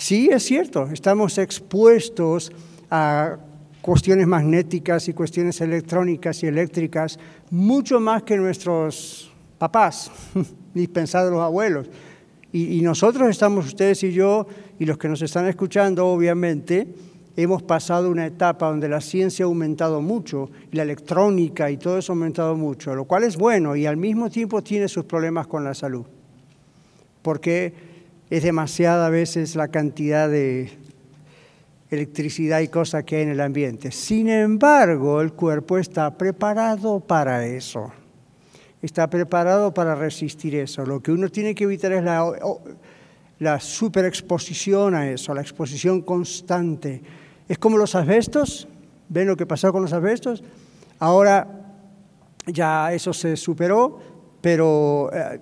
[0.00, 2.50] sí es cierto, estamos expuestos
[2.90, 3.36] a
[3.82, 7.18] cuestiones magnéticas y cuestiones electrónicas y eléctricas
[7.50, 10.10] mucho más que nuestros papás,
[10.74, 11.88] de los abuelos.
[12.50, 14.46] Y, y nosotros estamos, ustedes y yo,
[14.78, 16.88] y los que nos están escuchando, obviamente,
[17.36, 21.98] hemos pasado una etapa donde la ciencia ha aumentado mucho, y la electrónica y todo
[21.98, 25.46] eso ha aumentado mucho, lo cual es bueno y al mismo tiempo tiene sus problemas
[25.46, 26.06] con la salud,
[27.20, 27.89] porque
[28.30, 30.72] es demasiada a veces la cantidad de
[31.90, 33.90] electricidad y cosas que hay en el ambiente.
[33.90, 37.92] Sin embargo, el cuerpo está preparado para eso,
[38.80, 40.86] está preparado para resistir eso.
[40.86, 42.32] Lo que uno tiene que evitar es la,
[43.40, 47.02] la superexposición a eso, la exposición constante
[47.50, 48.68] es como los asbestos,
[49.08, 50.44] ¿ven lo que pasó con los asbestos?
[51.00, 51.48] Ahora
[52.46, 53.98] ya eso se superó,
[54.40, 55.40] pero eh,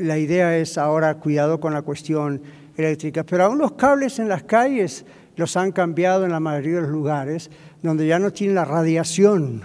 [0.00, 2.42] la idea es ahora cuidado con la cuestión
[2.76, 3.24] eléctrica.
[3.24, 5.04] Pero aún los cables en las calles
[5.36, 7.50] los han cambiado en la mayoría de los lugares,
[7.82, 9.62] donde ya no tienen la radiación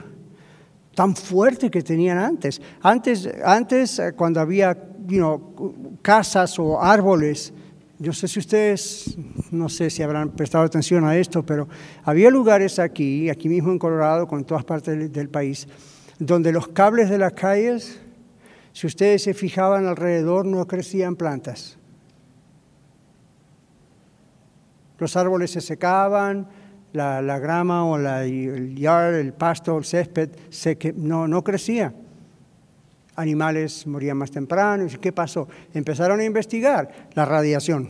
[0.95, 2.59] tan fuerte que tenían antes.
[2.81, 4.75] Antes, antes eh, cuando había
[6.01, 7.53] casas o árboles,
[7.99, 9.17] yo sé si ustedes,
[9.51, 11.67] no sé si habrán prestado atención a esto, pero
[12.03, 15.67] había lugares aquí, aquí mismo en Colorado, con todas partes del, país,
[16.19, 17.99] donde los cables de las calles,
[18.77, 21.79] si ustedes se fijaban alrededor, no crecían plantas.
[24.99, 26.47] Los árboles se secaban,
[26.93, 30.29] la, grama o el yard, el pasto, el césped,
[30.95, 31.91] no, no crecía
[33.15, 34.85] animales morían más temprano.
[34.85, 35.47] ¿Y qué pasó?
[35.73, 37.89] Empezaron a investigar la radiación.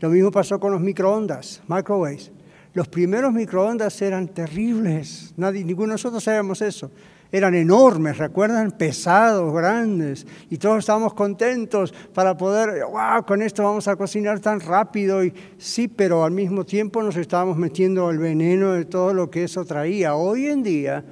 [0.00, 2.30] Lo mismo pasó con los microondas, microwaves.
[2.74, 6.90] Los primeros microondas eran terribles, Nadie, ninguno de nosotros sabíamos eso.
[7.32, 13.88] Eran enormes, recuerdan, pesados, grandes, y todos estábamos contentos para poder, wow, con esto vamos
[13.88, 15.24] a cocinar tan rápido.
[15.24, 19.44] Y sí, pero al mismo tiempo nos estábamos metiendo el veneno de todo lo que
[19.44, 20.14] eso traía.
[20.14, 21.04] Hoy en día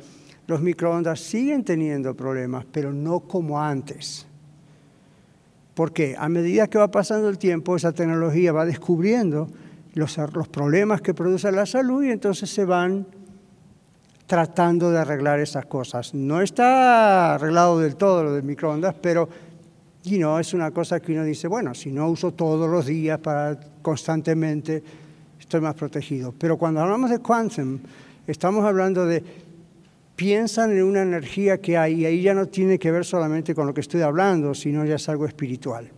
[0.47, 4.27] los microondas siguen teniendo problemas, pero no como antes.
[5.75, 9.49] Porque a medida que va pasando el tiempo, esa tecnología va descubriendo
[9.95, 13.07] los, los problemas que produce la salud y entonces se van
[14.35, 16.13] tratando de arreglar esas cosas.
[16.13, 19.29] No está arreglado del todo lo del microondas, pero
[20.03, 23.21] y no es una cosa que uno dice, bueno, si no uso todos los días
[23.21, 24.83] para constantemente,
[25.39, 26.35] estoy más protegido.
[26.37, 27.79] Pero cuando hablamos de quantum,
[28.27, 29.23] estamos hablando de
[30.17, 33.69] piensan en una energía que hay y ahí ya no tiene que ver solamente con
[33.69, 35.89] lo que estoy hablando, sino ya es algo espiritual.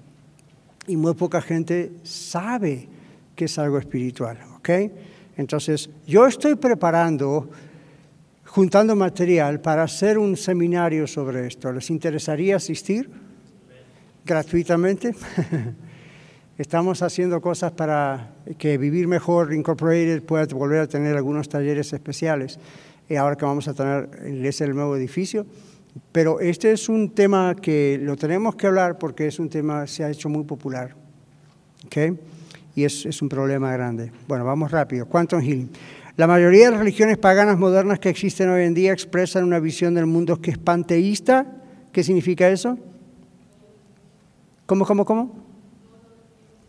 [0.87, 2.87] Y muy poca gente sabe
[3.35, 4.69] que es algo espiritual, ¿ok?
[5.39, 7.49] Entonces, yo estoy preparando,
[8.57, 11.71] juntando material para hacer un seminario sobre esto.
[11.71, 13.11] ¿Les interesaría asistir?
[14.25, 15.15] Gratuitamente.
[16.57, 22.59] Estamos haciendo cosas para que Vivir Mejor Incorporated pueda volver a tener algunos talleres especiales
[23.19, 25.45] ahora que vamos a tener es el nuevo edificio.
[26.11, 29.89] Pero este es un tema que lo tenemos que hablar porque es un tema que
[29.89, 30.97] se ha hecho muy popular.
[31.85, 32.19] ¿okay?
[32.75, 34.11] Y es, es un problema grande.
[34.27, 35.05] Bueno, vamos rápido.
[35.05, 35.71] Quantum Healing.
[36.17, 39.93] La mayoría de las religiones paganas modernas que existen hoy en día expresan una visión
[39.95, 41.47] del mundo que es panteísta.
[41.93, 42.79] ¿Qué significa eso?
[44.65, 45.47] ¿Cómo, cómo, cómo?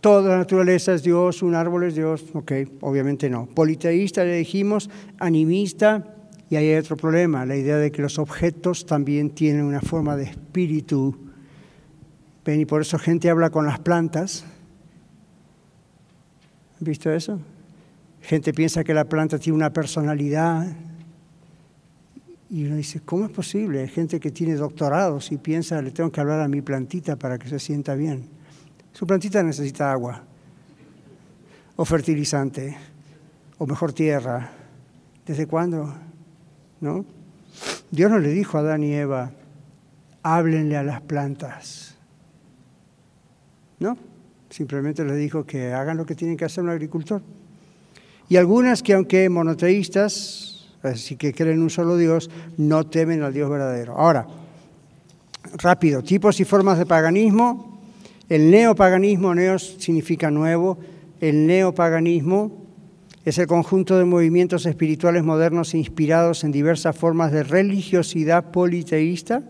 [0.01, 2.25] Toda la naturaleza es Dios, un árbol es Dios.
[2.33, 3.45] Ok, obviamente no.
[3.45, 6.13] Politeísta le dijimos, animista,
[6.49, 10.17] y ahí hay otro problema, la idea de que los objetos también tienen una forma
[10.17, 11.17] de espíritu.
[12.45, 14.45] Ven, y por eso gente habla con las plantas.
[16.79, 17.39] ¿Han visto eso?
[18.27, 20.67] Gente piensa que la planta tiene una personalidad.
[22.49, 23.87] Y uno dice, ¿cómo es posible?
[23.87, 27.47] Gente que tiene doctorados y piensa, le tengo que hablar a mi plantita para que
[27.47, 28.27] se sienta bien.
[28.91, 30.25] Su plantita necesita agua,
[31.77, 32.75] o fertilizante,
[33.59, 34.51] o mejor tierra.
[35.25, 35.95] ¿Desde cuándo?
[36.81, 37.05] ¿no?
[37.91, 39.31] Dios no le dijo a Adán y Eva,
[40.21, 41.95] háblenle a las plantas.
[43.79, 43.97] ¿No?
[44.49, 47.21] Simplemente les dijo que hagan lo que tienen que hacer un agricultor.
[48.29, 53.33] Y algunas que aunque monoteístas, así que creen en un solo Dios, no temen al
[53.33, 53.93] Dios verdadero.
[53.97, 54.27] Ahora,
[55.53, 57.79] rápido, tipos y formas de paganismo.
[58.29, 60.77] El neopaganismo, neos significa nuevo,
[61.21, 62.67] el neopaganismo
[63.23, 69.43] es el conjunto de movimientos espirituales modernos inspirados en diversas formas de religiosidad politeísta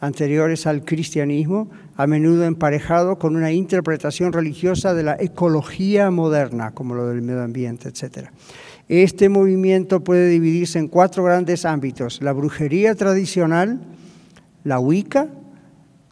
[0.00, 1.68] anteriores al cristianismo,
[2.00, 7.42] a menudo emparejado con una interpretación religiosa de la ecología moderna, como lo del medio
[7.42, 8.30] ambiente, etc.
[8.88, 13.82] Este movimiento puede dividirse en cuatro grandes ámbitos, la brujería tradicional,
[14.64, 15.28] la Wicca,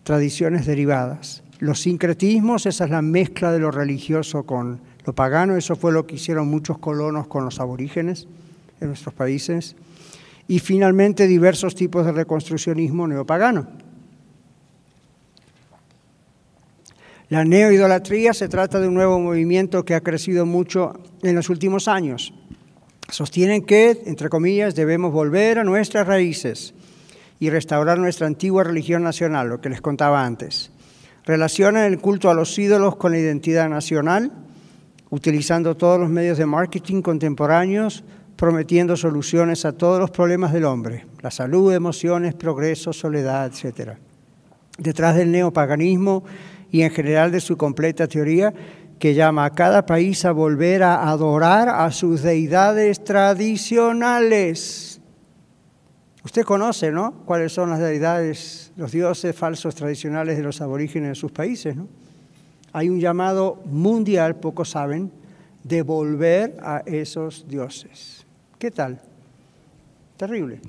[0.02, 1.42] tradiciones derivadas.
[1.58, 6.06] Los sincretismos, esa es la mezcla de lo religioso con lo pagano, eso fue lo
[6.06, 8.28] que hicieron muchos colonos con los aborígenes
[8.82, 9.74] en nuestros países.
[10.48, 13.87] Y finalmente diversos tipos de reconstruccionismo neopagano.
[17.28, 21.86] La neoidolatría se trata de un nuevo movimiento que ha crecido mucho en los últimos
[21.86, 22.32] años.
[23.10, 26.74] Sostienen que, entre comillas, debemos volver a nuestras raíces
[27.38, 30.70] y restaurar nuestra antigua religión nacional, lo que les contaba antes.
[31.24, 34.32] Relacionan el culto a los ídolos con la identidad nacional
[35.10, 38.04] utilizando todos los medios de marketing contemporáneos,
[38.36, 43.92] prometiendo soluciones a todos los problemas del hombre, la salud, emociones, progreso, soledad, etc.
[44.78, 46.24] Detrás del neopaganismo
[46.70, 48.52] y en general de su completa teoría,
[48.98, 55.00] que llama a cada país a volver a adorar a sus deidades tradicionales.
[56.24, 57.22] Usted conoce, ¿no?
[57.24, 61.86] ¿Cuáles son las deidades, los dioses falsos tradicionales de los aborígenes de sus países, ¿no?
[62.72, 65.10] hay un llamado mundial, pocos saben,
[65.64, 68.26] de volver a esos dioses.
[68.58, 69.00] ¿Qué tal?
[70.16, 70.60] Terrible.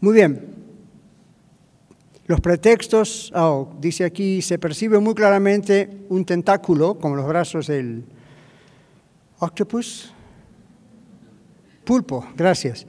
[0.00, 0.67] Muy bien.
[2.28, 8.04] Los pretextos, oh, dice aquí, se percibe muy claramente un tentáculo, como los brazos del
[9.38, 10.12] octopus.
[11.84, 12.86] Pulpo, gracias.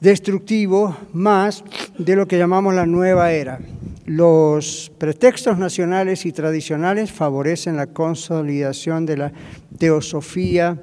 [0.00, 1.62] Destructivo más
[1.98, 3.60] de lo que llamamos la nueva era.
[4.06, 9.32] Los pretextos nacionales y tradicionales favorecen la consolidación de la
[9.76, 10.82] teosofía,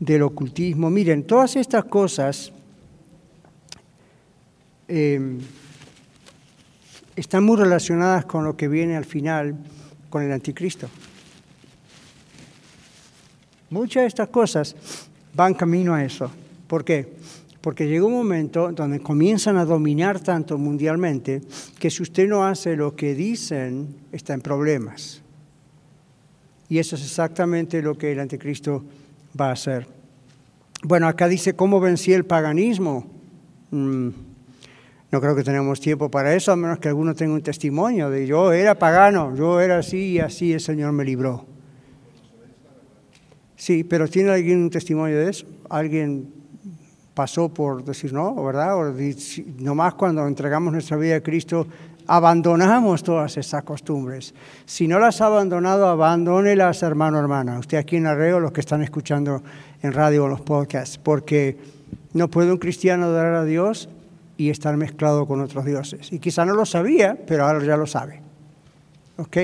[0.00, 0.90] del ocultismo.
[0.90, 2.52] Miren, todas estas cosas
[4.88, 5.38] em,
[7.20, 9.56] están muy relacionadas con lo que viene al final,
[10.08, 10.88] con el anticristo.
[13.70, 14.76] Muchas de estas cosas
[15.34, 16.30] van camino a eso.
[16.66, 17.08] ¿Por qué?
[17.60, 21.42] Porque llega un momento donde comienzan a dominar tanto mundialmente
[21.78, 25.20] que si usted no hace lo que dicen, está en problemas.
[26.68, 28.84] Y eso es exactamente lo que el anticristo
[29.38, 29.86] va a hacer.
[30.84, 33.06] Bueno, acá dice cómo vencí el paganismo.
[33.70, 34.10] Mm,
[35.10, 38.26] no creo que tenemos tiempo para eso, a menos que alguno tenga un testimonio de
[38.26, 41.46] yo era pagano, yo era así y así el Señor me libró.
[43.56, 45.46] Sí, pero ¿tiene alguien un testimonio de eso?
[45.68, 46.32] ¿Alguien
[47.14, 48.78] pasó por decir no, verdad?
[48.78, 48.94] O
[49.58, 51.66] nomás cuando entregamos nuestra vida a Cristo
[52.06, 54.34] abandonamos todas esas costumbres.
[54.64, 57.58] Si no las ha abandonado, abandónelas, hermano, hermana.
[57.58, 59.42] Usted aquí en Arreo, los que están escuchando
[59.82, 61.56] en radio o los podcasts, porque
[62.14, 63.88] no puede un cristiano adorar a Dios
[64.38, 66.10] y estar mezclado con otros dioses.
[66.12, 68.22] Y quizá no lo sabía, pero ahora ya lo sabe.
[69.18, 69.36] ¿Ok?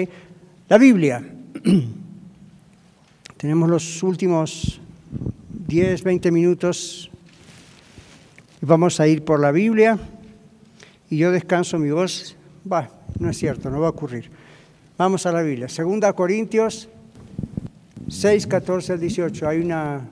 [0.68, 1.22] La Biblia.
[3.36, 4.80] Tenemos los últimos
[5.66, 7.10] 10, 20 minutos
[8.66, 9.98] vamos a ir por la Biblia
[11.10, 12.36] y yo descanso mi voz.
[12.70, 14.30] Va, no es cierto, no va a ocurrir.
[14.96, 15.68] Vamos a la Biblia.
[15.68, 16.88] Segunda Corintios
[18.08, 19.48] 6, 14 al 18.
[19.48, 20.08] Hay una,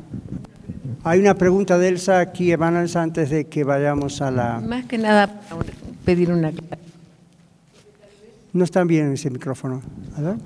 [1.05, 4.61] hay una pregunta de Elsa aquí, hermanas, antes de que vayamos a la...
[4.61, 5.41] Más que nada,
[6.05, 6.53] pedir una...
[8.53, 9.83] No están bien ese micrófono.
[10.17, 10.37] A ver.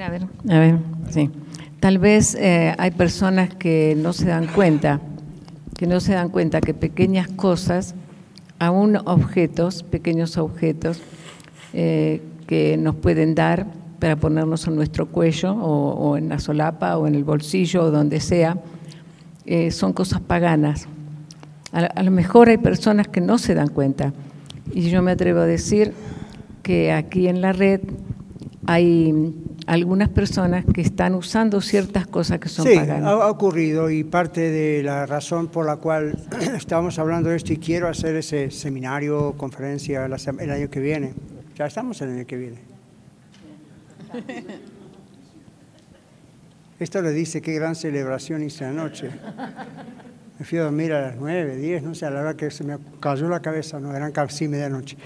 [0.00, 0.78] A ver, a ver,
[1.10, 1.30] sí.
[1.80, 5.00] Tal vez eh, hay personas que no se dan cuenta,
[5.76, 7.94] que no se dan cuenta que pequeñas cosas,
[8.58, 11.00] aún objetos, pequeños objetos,
[11.72, 13.66] eh, que nos pueden dar
[13.98, 18.20] para ponernos en nuestro cuello o, en la solapa o en el bolsillo o donde
[18.20, 18.56] sea,
[19.46, 20.88] eh, son cosas paganas.
[21.72, 24.12] a lo mejor hay personas que no se dan cuenta.
[24.72, 25.92] Y yo me atrevo a decir
[26.62, 27.80] que aquí en la red
[28.66, 29.34] hay
[29.66, 33.08] algunas personas que están usando ciertas cosas que son sí, paganas.
[33.08, 36.18] ha ocurrido y parte de la razón por la cual
[36.56, 41.14] estamos hablando de esto y quiero hacer ese seminario, conferencia el año que viene.
[41.56, 42.58] Ya estamos en el año que viene.
[46.78, 49.10] Esto le dice qué gran celebración hice anoche.
[50.38, 52.64] Me fui a dormir a las nueve, diez, no sé, a la hora que se
[52.64, 54.98] me cayó la cabeza, no, eran casi medianoche.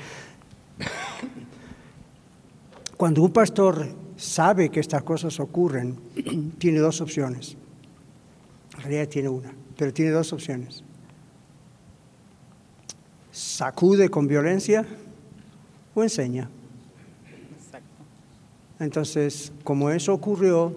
[2.97, 5.97] Cuando un pastor sabe que estas cosas ocurren,
[6.59, 7.57] tiene dos opciones.
[8.77, 10.83] En realidad tiene una, pero tiene dos opciones.
[13.31, 14.85] Sacude con violencia
[15.95, 16.51] o enseña.
[18.81, 20.75] Entonces, como eso ocurrió,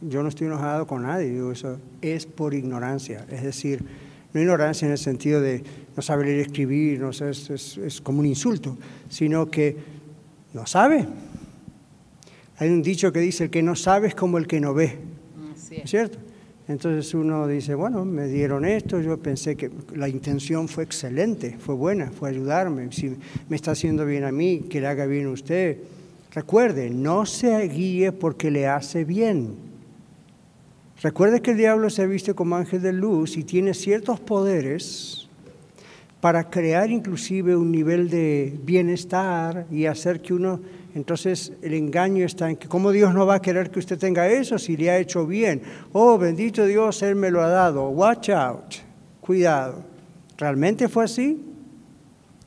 [0.00, 3.26] yo no estoy enojado con nadie, digo, eso es por ignorancia.
[3.30, 3.84] Es decir,
[4.32, 5.62] no ignorancia en el sentido de
[5.96, 8.76] no saber leer y escribir, no es, es como un insulto,
[9.08, 9.76] sino que
[10.52, 11.06] no sabe,
[12.60, 14.96] hay un dicho que dice, el que no sabe es como el que no ve.
[15.70, 15.88] es.
[15.88, 16.18] ¿Cierto?
[16.66, 21.76] Entonces uno dice, bueno, me dieron esto, yo pensé que la intención fue excelente, fue
[21.76, 22.92] buena, fue ayudarme.
[22.92, 23.16] Si
[23.48, 25.78] me está haciendo bien a mí, que le haga bien a usted.
[26.32, 29.67] Recuerde, no se guíe porque le hace bien.
[31.02, 35.28] Recuerde que el diablo se viste como ángel de luz y tiene ciertos poderes
[36.20, 40.60] para crear inclusive un nivel de bienestar y hacer que uno
[40.94, 44.28] entonces el engaño está en que cómo Dios no va a querer que usted tenga
[44.28, 45.62] eso si le ha hecho bien.
[45.92, 47.88] Oh, bendito Dios, Él me lo ha dado.
[47.90, 48.74] Watch out.
[49.20, 49.84] Cuidado.
[50.36, 51.44] ¿Realmente fue así?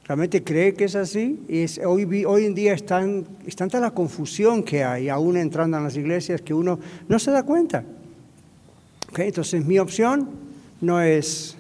[0.04, 1.42] ¿Realmente cree que es así?
[1.48, 5.96] Es, hoy, hoy en día es, tanta la confusión que hay, aún entrando en las
[5.96, 6.78] iglesias, que uno
[7.08, 7.86] no se da cuenta.
[9.12, 10.30] Okay, entonces mi opción
[10.80, 11.58] no es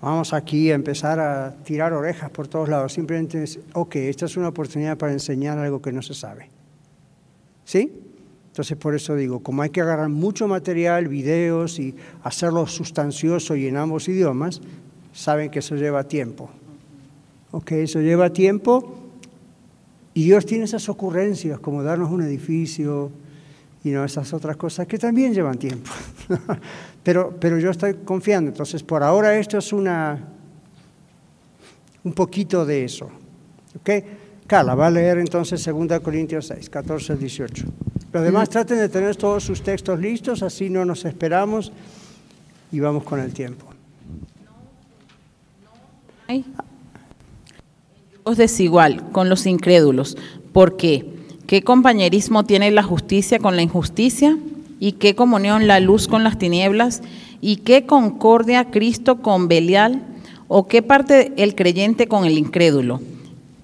[0.00, 2.94] Vamos aquí a empezar a tirar orejas por todos lados.
[2.94, 6.48] Simplemente es, ok, esta es una oportunidad para enseñar algo que no se sabe.
[7.64, 7.92] ¿Sí?
[8.46, 13.66] Entonces por eso digo, como hay que agarrar mucho material, videos y hacerlo sustancioso y
[13.66, 14.62] en ambos idiomas,
[15.12, 16.50] saben que eso lleva tiempo.
[17.50, 18.96] Ok, eso lleva tiempo
[20.14, 23.12] y Dios tiene esas ocurrencias como darnos un edificio
[23.82, 25.90] y no esas otras cosas que también llevan tiempo.
[27.02, 28.50] Pero, pero yo estoy confiando.
[28.50, 30.18] Entonces, por ahora esto es una,
[32.04, 33.10] un poquito de eso.
[33.74, 33.90] ¿Ok?
[34.46, 37.64] Carla, va a leer entonces 2 Corintios 6, 14 al 18.
[38.12, 38.52] Los demás mm.
[38.52, 41.72] traten de tener todos sus textos listos, así no nos esperamos
[42.70, 43.66] y vamos con el tiempo.
[48.26, 50.16] Es desigual con los incrédulos.
[50.52, 50.76] ¿Por
[51.50, 51.60] qué?
[51.60, 54.36] ¿Qué compañerismo tiene la justicia con la injusticia?
[54.80, 57.02] y qué comunión la luz con las tinieblas,
[57.42, 60.02] y qué concordia Cristo con Belial,
[60.48, 63.00] o qué parte el creyente con el incrédulo,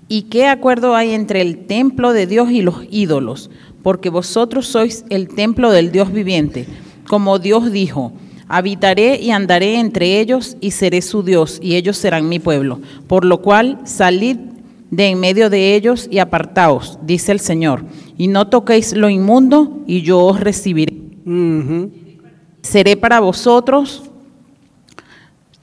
[0.09, 3.51] y qué acuerdo hay entre el templo de Dios y los ídolos,
[3.82, 6.66] porque vosotros sois el templo del Dios viviente.
[7.09, 8.12] Como Dios dijo,
[8.47, 12.80] habitaré y andaré entre ellos y seré su Dios, y ellos serán mi pueblo.
[13.09, 14.37] Por lo cual, salid
[14.91, 17.84] de en medio de ellos y apartaos, dice el Señor,
[18.16, 20.95] y no toquéis lo inmundo, y yo os recibiré.
[22.62, 24.05] Seré para vosotros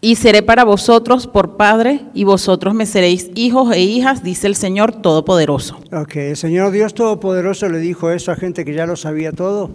[0.01, 4.55] y seré para vosotros por padre, y vosotros me seréis hijos e hijas, dice el
[4.55, 5.79] Señor Todopoderoso.
[5.93, 9.71] Ok, el Señor Dios Todopoderoso le dijo eso a gente que ya lo sabía todo.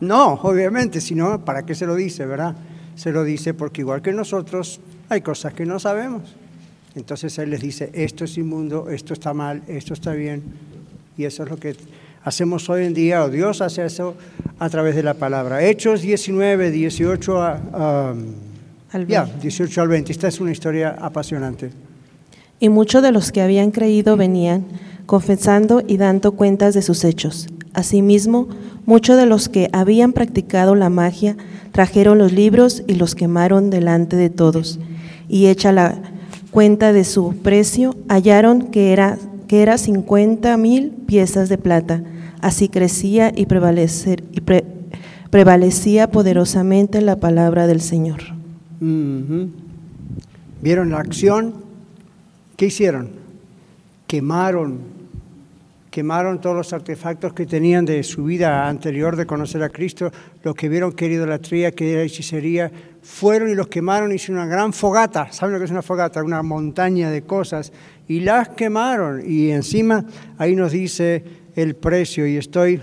[0.00, 2.56] No, obviamente, si no, ¿para qué se lo dice, verdad?
[2.96, 6.22] Se lo dice porque igual que nosotros hay cosas que no sabemos.
[6.94, 10.42] Entonces Él les dice, esto es inmundo, esto está mal, esto está bien.
[11.16, 11.76] Y eso es lo que
[12.24, 14.14] hacemos hoy en día, o Dios hace eso
[14.58, 15.64] a través de la palabra.
[15.64, 18.14] Hechos 19, 18 a, a-
[18.92, 19.40] Al ya, 20.
[19.42, 20.12] 18 al 20.
[20.12, 21.70] Esta es una historia apasionante.
[22.60, 24.64] Y muchos de los que habían creído venían,
[25.06, 27.46] confesando y dando cuentas de sus hechos.
[27.72, 28.48] Asimismo,
[28.86, 31.36] muchos de los que habían practicado la magia
[31.70, 34.80] trajeron los libros y los quemaron delante de todos.
[35.28, 36.00] Y hecha la
[36.50, 42.02] cuenta de su precio, hallaron que era, que era 50 mil piezas de plata.
[42.40, 44.64] Así crecía y, prevalecer, y pre-
[45.30, 48.20] prevalecía poderosamente la palabra del Señor.
[50.62, 51.54] ¿Vieron la acción?
[52.56, 53.10] ¿Qué hicieron?
[54.06, 54.78] Quemaron,
[55.90, 60.10] quemaron todos los artefactos que tenían de su vida anterior de conocer a Cristo,
[60.42, 62.70] los que vieron que era idolatría, que era hechicería,
[63.02, 66.22] fueron y los quemaron, hicieron una gran fogata, ¿saben lo que es una fogata?
[66.22, 67.72] Una montaña de cosas,
[68.06, 70.04] y las quemaron, y encima
[70.36, 71.24] ahí nos dice
[71.56, 72.82] el precio, y estoy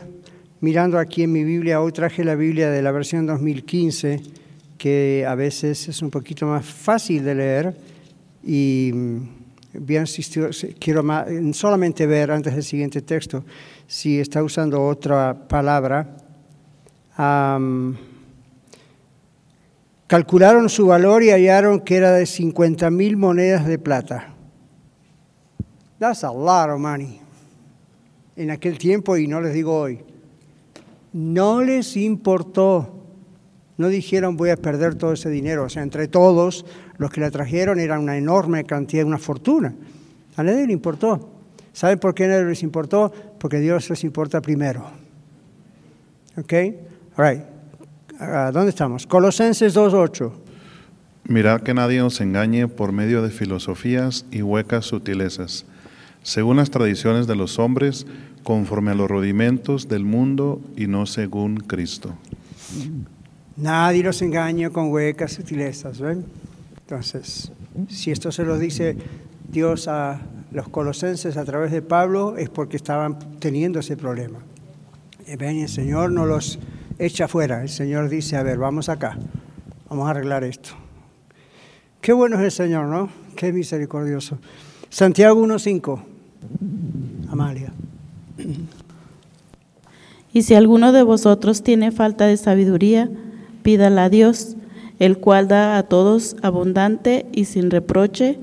[0.62, 4.22] mirando aquí en mi Biblia, hoy traje la Biblia de la versión 2015,
[4.78, 7.76] que a veces es un poquito más fácil de leer
[8.43, 8.91] y
[9.80, 10.06] bien
[10.80, 11.04] quiero
[11.54, 13.44] solamente ver antes del siguiente texto
[13.88, 16.18] si está usando otra palabra.
[17.18, 17.96] Am,
[20.08, 24.34] calcularon su valor y hallaron que era de 50 mil monedas de plata.
[26.00, 27.22] That's a lot of money.
[28.36, 30.04] En aquel tiempo, y no les digo hoy,
[31.14, 32.95] no les importó.
[33.78, 35.64] No dijeron voy a perder todo ese dinero.
[35.64, 36.66] O sea, entre todos
[36.98, 39.76] los que la trajeron era una enorme cantidad, una fortuna.
[40.38, 41.30] A nadie le importó.
[41.74, 43.12] ¿Saben por qué a nadie les importó?
[43.40, 44.86] Porque Dios les importa primero.
[46.38, 46.54] ¿Ok?
[47.18, 47.44] All right.
[48.54, 49.06] ¿Dónde estamos?
[49.06, 50.32] Colosenses 2.8.
[51.28, 55.66] Mirad que nadie os engañe por medio de filosofías y huecas sutilezas,
[56.24, 58.06] según las tradiciones de los hombres,
[58.44, 62.14] conforme a los rudimentos del mundo y no según Cristo.
[63.58, 66.26] Nadie los engaña con huecas sutilezas, ¿ven?
[66.82, 67.51] Entonces,
[67.89, 68.97] si esto se lo dice
[69.49, 70.20] Dios a
[70.51, 74.39] los colosenses a través de Pablo, es porque estaban teniendo ese problema.
[75.28, 76.60] Y ven, el Señor no los
[76.99, 77.62] echa fuera.
[77.62, 79.18] El Señor dice, a ver, vamos acá,
[79.89, 80.72] vamos a arreglar esto.
[82.01, 83.10] Qué bueno es el Señor, ¿no?
[83.36, 84.38] Qué misericordioso.
[84.89, 86.03] Santiago 1.5.
[87.30, 87.74] Amalia.
[90.32, 93.10] Y si alguno de vosotros tiene falta de sabiduría,
[93.66, 94.55] pídala a Dios,
[94.99, 98.38] el cual da a todos abundante y sin reproche,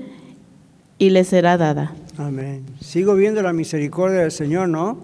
[0.97, 1.95] y le será dada.
[2.17, 2.65] Amén.
[2.81, 4.97] Sigo viendo la misericordia del Señor, ¿no?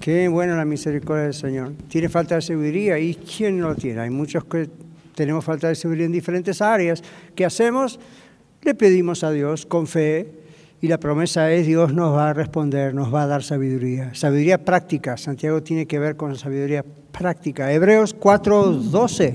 [0.00, 1.74] Qué buena la misericordia del Señor.
[1.88, 4.00] Tiene falta de sabiduría y ¿quién no lo tiene?
[4.00, 4.70] Hay muchos que
[5.14, 7.02] tenemos falta de sabiduría en diferentes áreas.
[7.34, 8.00] ¿Qué hacemos?
[8.62, 10.30] Le pedimos a Dios con fe
[10.80, 14.14] y la promesa es Dios nos va a responder, nos va a dar sabiduría.
[14.14, 15.16] Sabiduría práctica.
[15.16, 17.72] Santiago tiene que ver con sabiduría práctica.
[17.72, 19.34] Hebreos 4:12.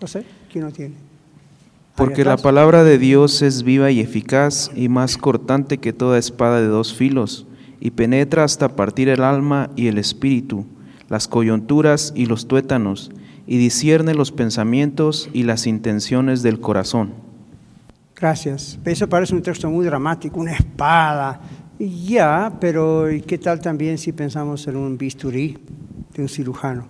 [0.00, 0.94] José, ¿quién no tiene?
[1.96, 6.60] Porque la palabra de Dios es viva y eficaz y más cortante que toda espada
[6.60, 7.44] de dos filos,
[7.80, 10.64] y penetra hasta partir el alma y el espíritu,
[11.08, 13.10] las coyunturas y los tuétanos,
[13.48, 17.27] y discierne los pensamientos y las intenciones del corazón.
[18.20, 18.78] Gracias.
[18.84, 21.40] Eso parece un texto muy dramático, una espada.
[21.78, 25.56] Ya, pero ¿y qué tal también si pensamos en un bisturí
[26.14, 26.88] de un cirujano?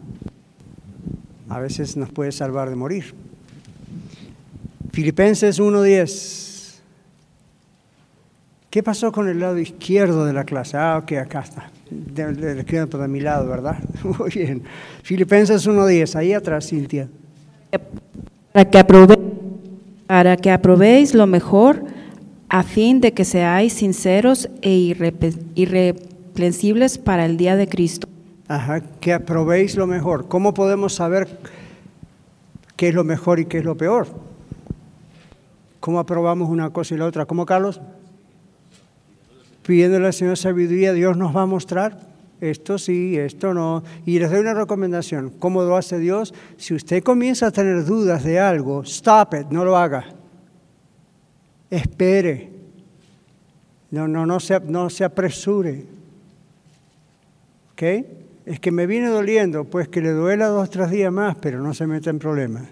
[1.51, 3.15] A veces nos puede salvar de morir.
[4.93, 6.47] Filipenses 1.10.
[8.71, 10.77] ¿Qué pasó con el lado izquierdo de la clase?
[10.77, 11.71] Ah, ok, acá está.
[12.17, 13.79] La izquierda de mi lado, ¿verdad?
[14.19, 14.63] Muy bien.
[15.03, 17.09] Filipenses 1.10, ahí atrás, Cintia.
[18.53, 19.18] para que, aprove-
[20.09, 21.85] para que aprobéis lo mejor,
[22.49, 24.97] a fin de que seáis sinceros e
[25.55, 28.09] irreprensibles para el día de Cristo.
[28.49, 30.27] Ajá, que aprobéis lo mejor.
[30.27, 31.29] ¿Cómo podemos saber
[32.75, 34.09] qué es lo mejor y qué es lo peor?
[35.79, 37.25] ¿Cómo aprobamos una cosa y la otra?
[37.25, 37.81] ¿Cómo, Carlos?
[39.69, 42.08] pidiéndole al Señor sabiduría, Dios nos va a mostrar
[42.41, 43.83] esto sí, esto no.
[44.07, 45.31] Y les doy una recomendación.
[45.39, 46.33] ¿Cómo lo hace Dios?
[46.57, 50.05] Si usted comienza a tener dudas de algo, stop it, no lo haga.
[51.71, 52.51] Espere.
[53.91, 55.85] No, no, no se, no se apresure.
[57.73, 57.83] ¿Ok?
[58.47, 61.75] Es que me viene doliendo, pues que le duela dos tres días más, pero no
[61.75, 62.65] se meta en problemas.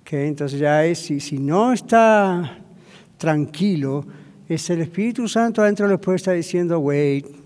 [0.00, 0.14] ¿Ok?
[0.14, 2.58] Entonces ya es, si, si no está
[3.18, 4.04] tranquilo,
[4.48, 7.41] es el Espíritu Santo adentro le puede estar diciendo, wait,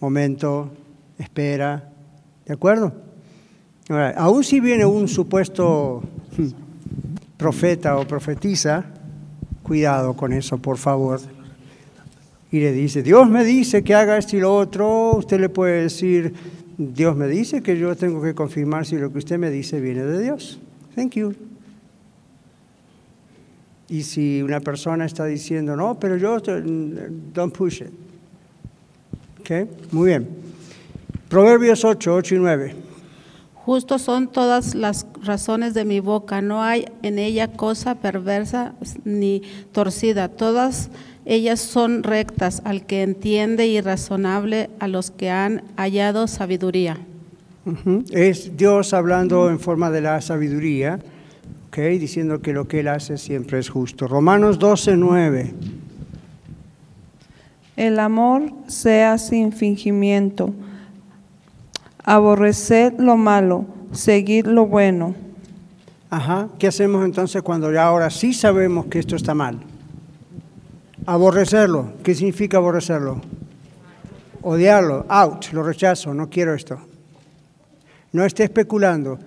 [0.00, 0.70] momento,
[1.18, 1.90] espera,
[2.46, 2.92] ¿de acuerdo?
[3.88, 6.02] Ahora, aún si viene un supuesto
[7.36, 8.84] profeta o profetiza,
[9.62, 11.20] cuidado con eso, por favor.
[12.52, 15.82] Y le dice, Dios me dice que haga esto y lo otro, usted le puede
[15.82, 16.34] decir,
[16.76, 20.02] Dios me dice que yo tengo que confirmar si lo que usted me dice viene
[20.04, 20.58] de Dios.
[20.94, 21.34] Thank you.
[23.88, 27.90] Y si una persona está diciendo, no, pero yo, don't push it.
[29.40, 30.28] Okay, muy bien.
[31.28, 32.74] Proverbios 8, 8 y 9.
[33.54, 38.74] Justos son todas las razones de mi boca, no hay en ella cosa perversa
[39.04, 40.90] ni torcida, todas
[41.26, 46.98] ellas son rectas al que entiende y razonable a los que han hallado sabiduría.
[48.10, 50.98] Es Dios hablando en forma de la sabiduría,
[51.68, 54.08] okay, diciendo que lo que Él hace siempre es justo.
[54.08, 55.54] Romanos 12, 9.
[57.80, 60.52] El amor sea sin fingimiento.
[62.04, 65.14] Aborreced lo malo, seguid lo bueno.
[66.10, 66.50] Ajá.
[66.58, 69.60] ¿Qué hacemos entonces cuando ya ahora sí sabemos que esto está mal?
[71.06, 71.94] Aborrecerlo.
[72.02, 73.22] ¿Qué significa aborrecerlo?
[74.42, 75.06] Odiarlo.
[75.08, 75.46] Out.
[75.52, 76.12] Lo rechazo.
[76.12, 76.78] No quiero esto.
[78.12, 79.18] No esté especulando.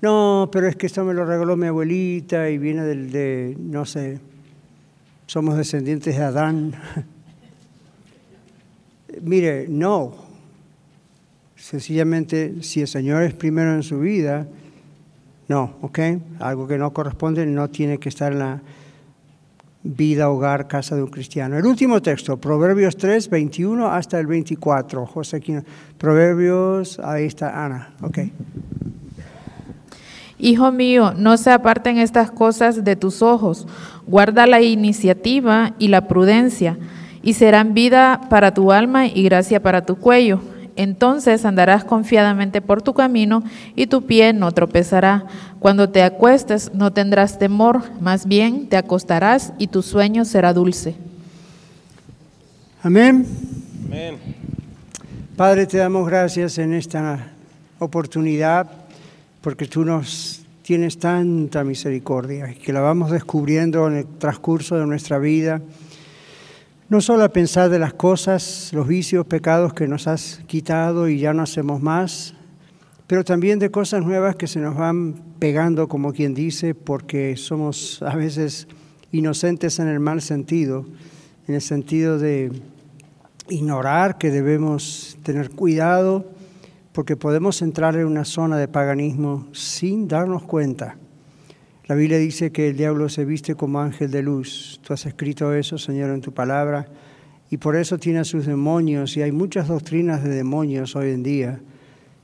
[0.00, 3.84] No, pero es que esto me lo regaló mi abuelita y viene del, de, no
[3.84, 4.20] sé,
[5.26, 6.72] somos descendientes de Adán.
[9.22, 10.12] Mire, no.
[11.56, 14.46] Sencillamente, si el Señor es primero en su vida,
[15.48, 15.98] no, ¿ok?
[16.40, 18.62] Algo que no corresponde no tiene que estar en la
[19.82, 21.56] vida, hogar, casa de un cristiano.
[21.56, 25.06] El último texto, Proverbios 3, 21 hasta el 24.
[25.06, 25.40] José
[25.96, 28.18] Proverbios, ahí está Ana, ok.
[30.38, 33.66] Hijo mío, no se aparten estas cosas de tus ojos.
[34.06, 36.76] Guarda la iniciativa y la prudencia
[37.26, 40.40] y serán vida para tu alma y gracia para tu cuello.
[40.76, 43.42] Entonces andarás confiadamente por tu camino
[43.74, 45.24] y tu pie no tropezará.
[45.58, 50.94] Cuando te acuestes no tendrás temor, más bien te acostarás y tu sueño será dulce.
[52.80, 53.26] Amén.
[53.86, 54.18] Amén.
[55.34, 57.26] Padre, te damos gracias en esta
[57.80, 58.70] oportunidad
[59.40, 64.86] porque tú nos tienes tanta misericordia y que la vamos descubriendo en el transcurso de
[64.86, 65.60] nuestra vida
[66.88, 71.18] no solo a pensar de las cosas, los vicios, pecados que nos has quitado y
[71.18, 72.34] ya no hacemos más,
[73.08, 78.02] pero también de cosas nuevas que se nos van pegando, como quien dice, porque somos
[78.02, 78.68] a veces
[79.10, 80.86] inocentes en el mal sentido,
[81.48, 82.52] en el sentido de
[83.48, 86.30] ignorar que debemos tener cuidado,
[86.92, 90.96] porque podemos entrar en una zona de paganismo sin darnos cuenta.
[91.88, 94.80] La Biblia dice que el diablo se viste como ángel de luz.
[94.82, 96.88] Tú has escrito eso, Señor, en tu palabra,
[97.48, 101.22] y por eso tiene a sus demonios, y hay muchas doctrinas de demonios hoy en
[101.22, 101.60] día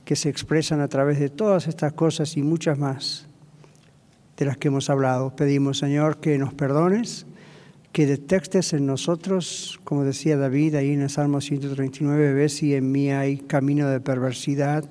[0.03, 3.25] que se expresan a través de todas estas cosas y muchas más
[4.35, 5.33] de las que hemos hablado.
[5.33, 7.25] Pedimos, Señor, que nos perdones,
[7.93, 12.91] que detectes en nosotros, como decía David ahí en el Salmo 139, ve si en
[12.91, 14.83] mí hay camino de perversidad.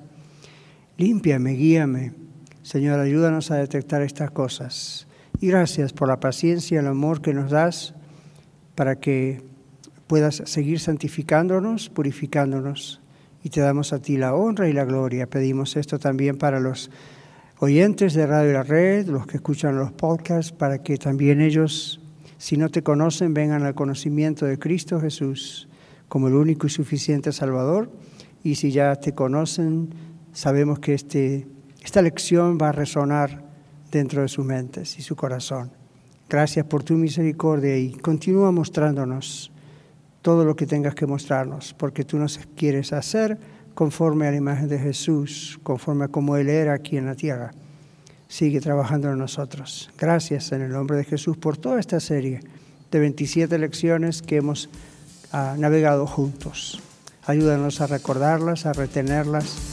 [0.97, 2.22] Límpiame, guíame
[2.63, 5.05] Señor, ayúdanos a detectar estas cosas.
[5.41, 7.93] Y gracias por la paciencia y el amor que nos das
[8.75, 9.41] para que
[10.07, 13.01] puedas seguir santificándonos, purificándonos.
[13.43, 15.29] Y te damos a ti la honra y la gloria.
[15.29, 16.89] Pedimos esto también para los
[17.59, 21.99] oyentes de Radio La Red, los que escuchan los podcasts, para que también ellos,
[22.37, 25.67] si no te conocen, vengan al conocimiento de Cristo Jesús
[26.07, 27.91] como el único y suficiente Salvador.
[28.41, 29.89] Y si ya te conocen,
[30.31, 31.45] sabemos que este
[31.83, 33.43] esta lección va a resonar
[33.91, 35.71] dentro de sus mentes y su corazón.
[36.29, 39.51] Gracias por tu misericordia y continúa mostrándonos
[40.21, 43.37] todo lo que tengas que mostrarnos, porque tú nos quieres hacer
[43.73, 47.51] conforme a la imagen de Jesús, conforme a como Él era aquí en la tierra.
[48.29, 49.91] Sigue trabajando en nosotros.
[49.97, 52.39] Gracias en el nombre de Jesús por toda esta serie
[52.89, 54.69] de 27 lecciones que hemos
[55.33, 56.81] ah, navegado juntos.
[57.25, 59.72] Ayúdanos a recordarlas, a retenerlas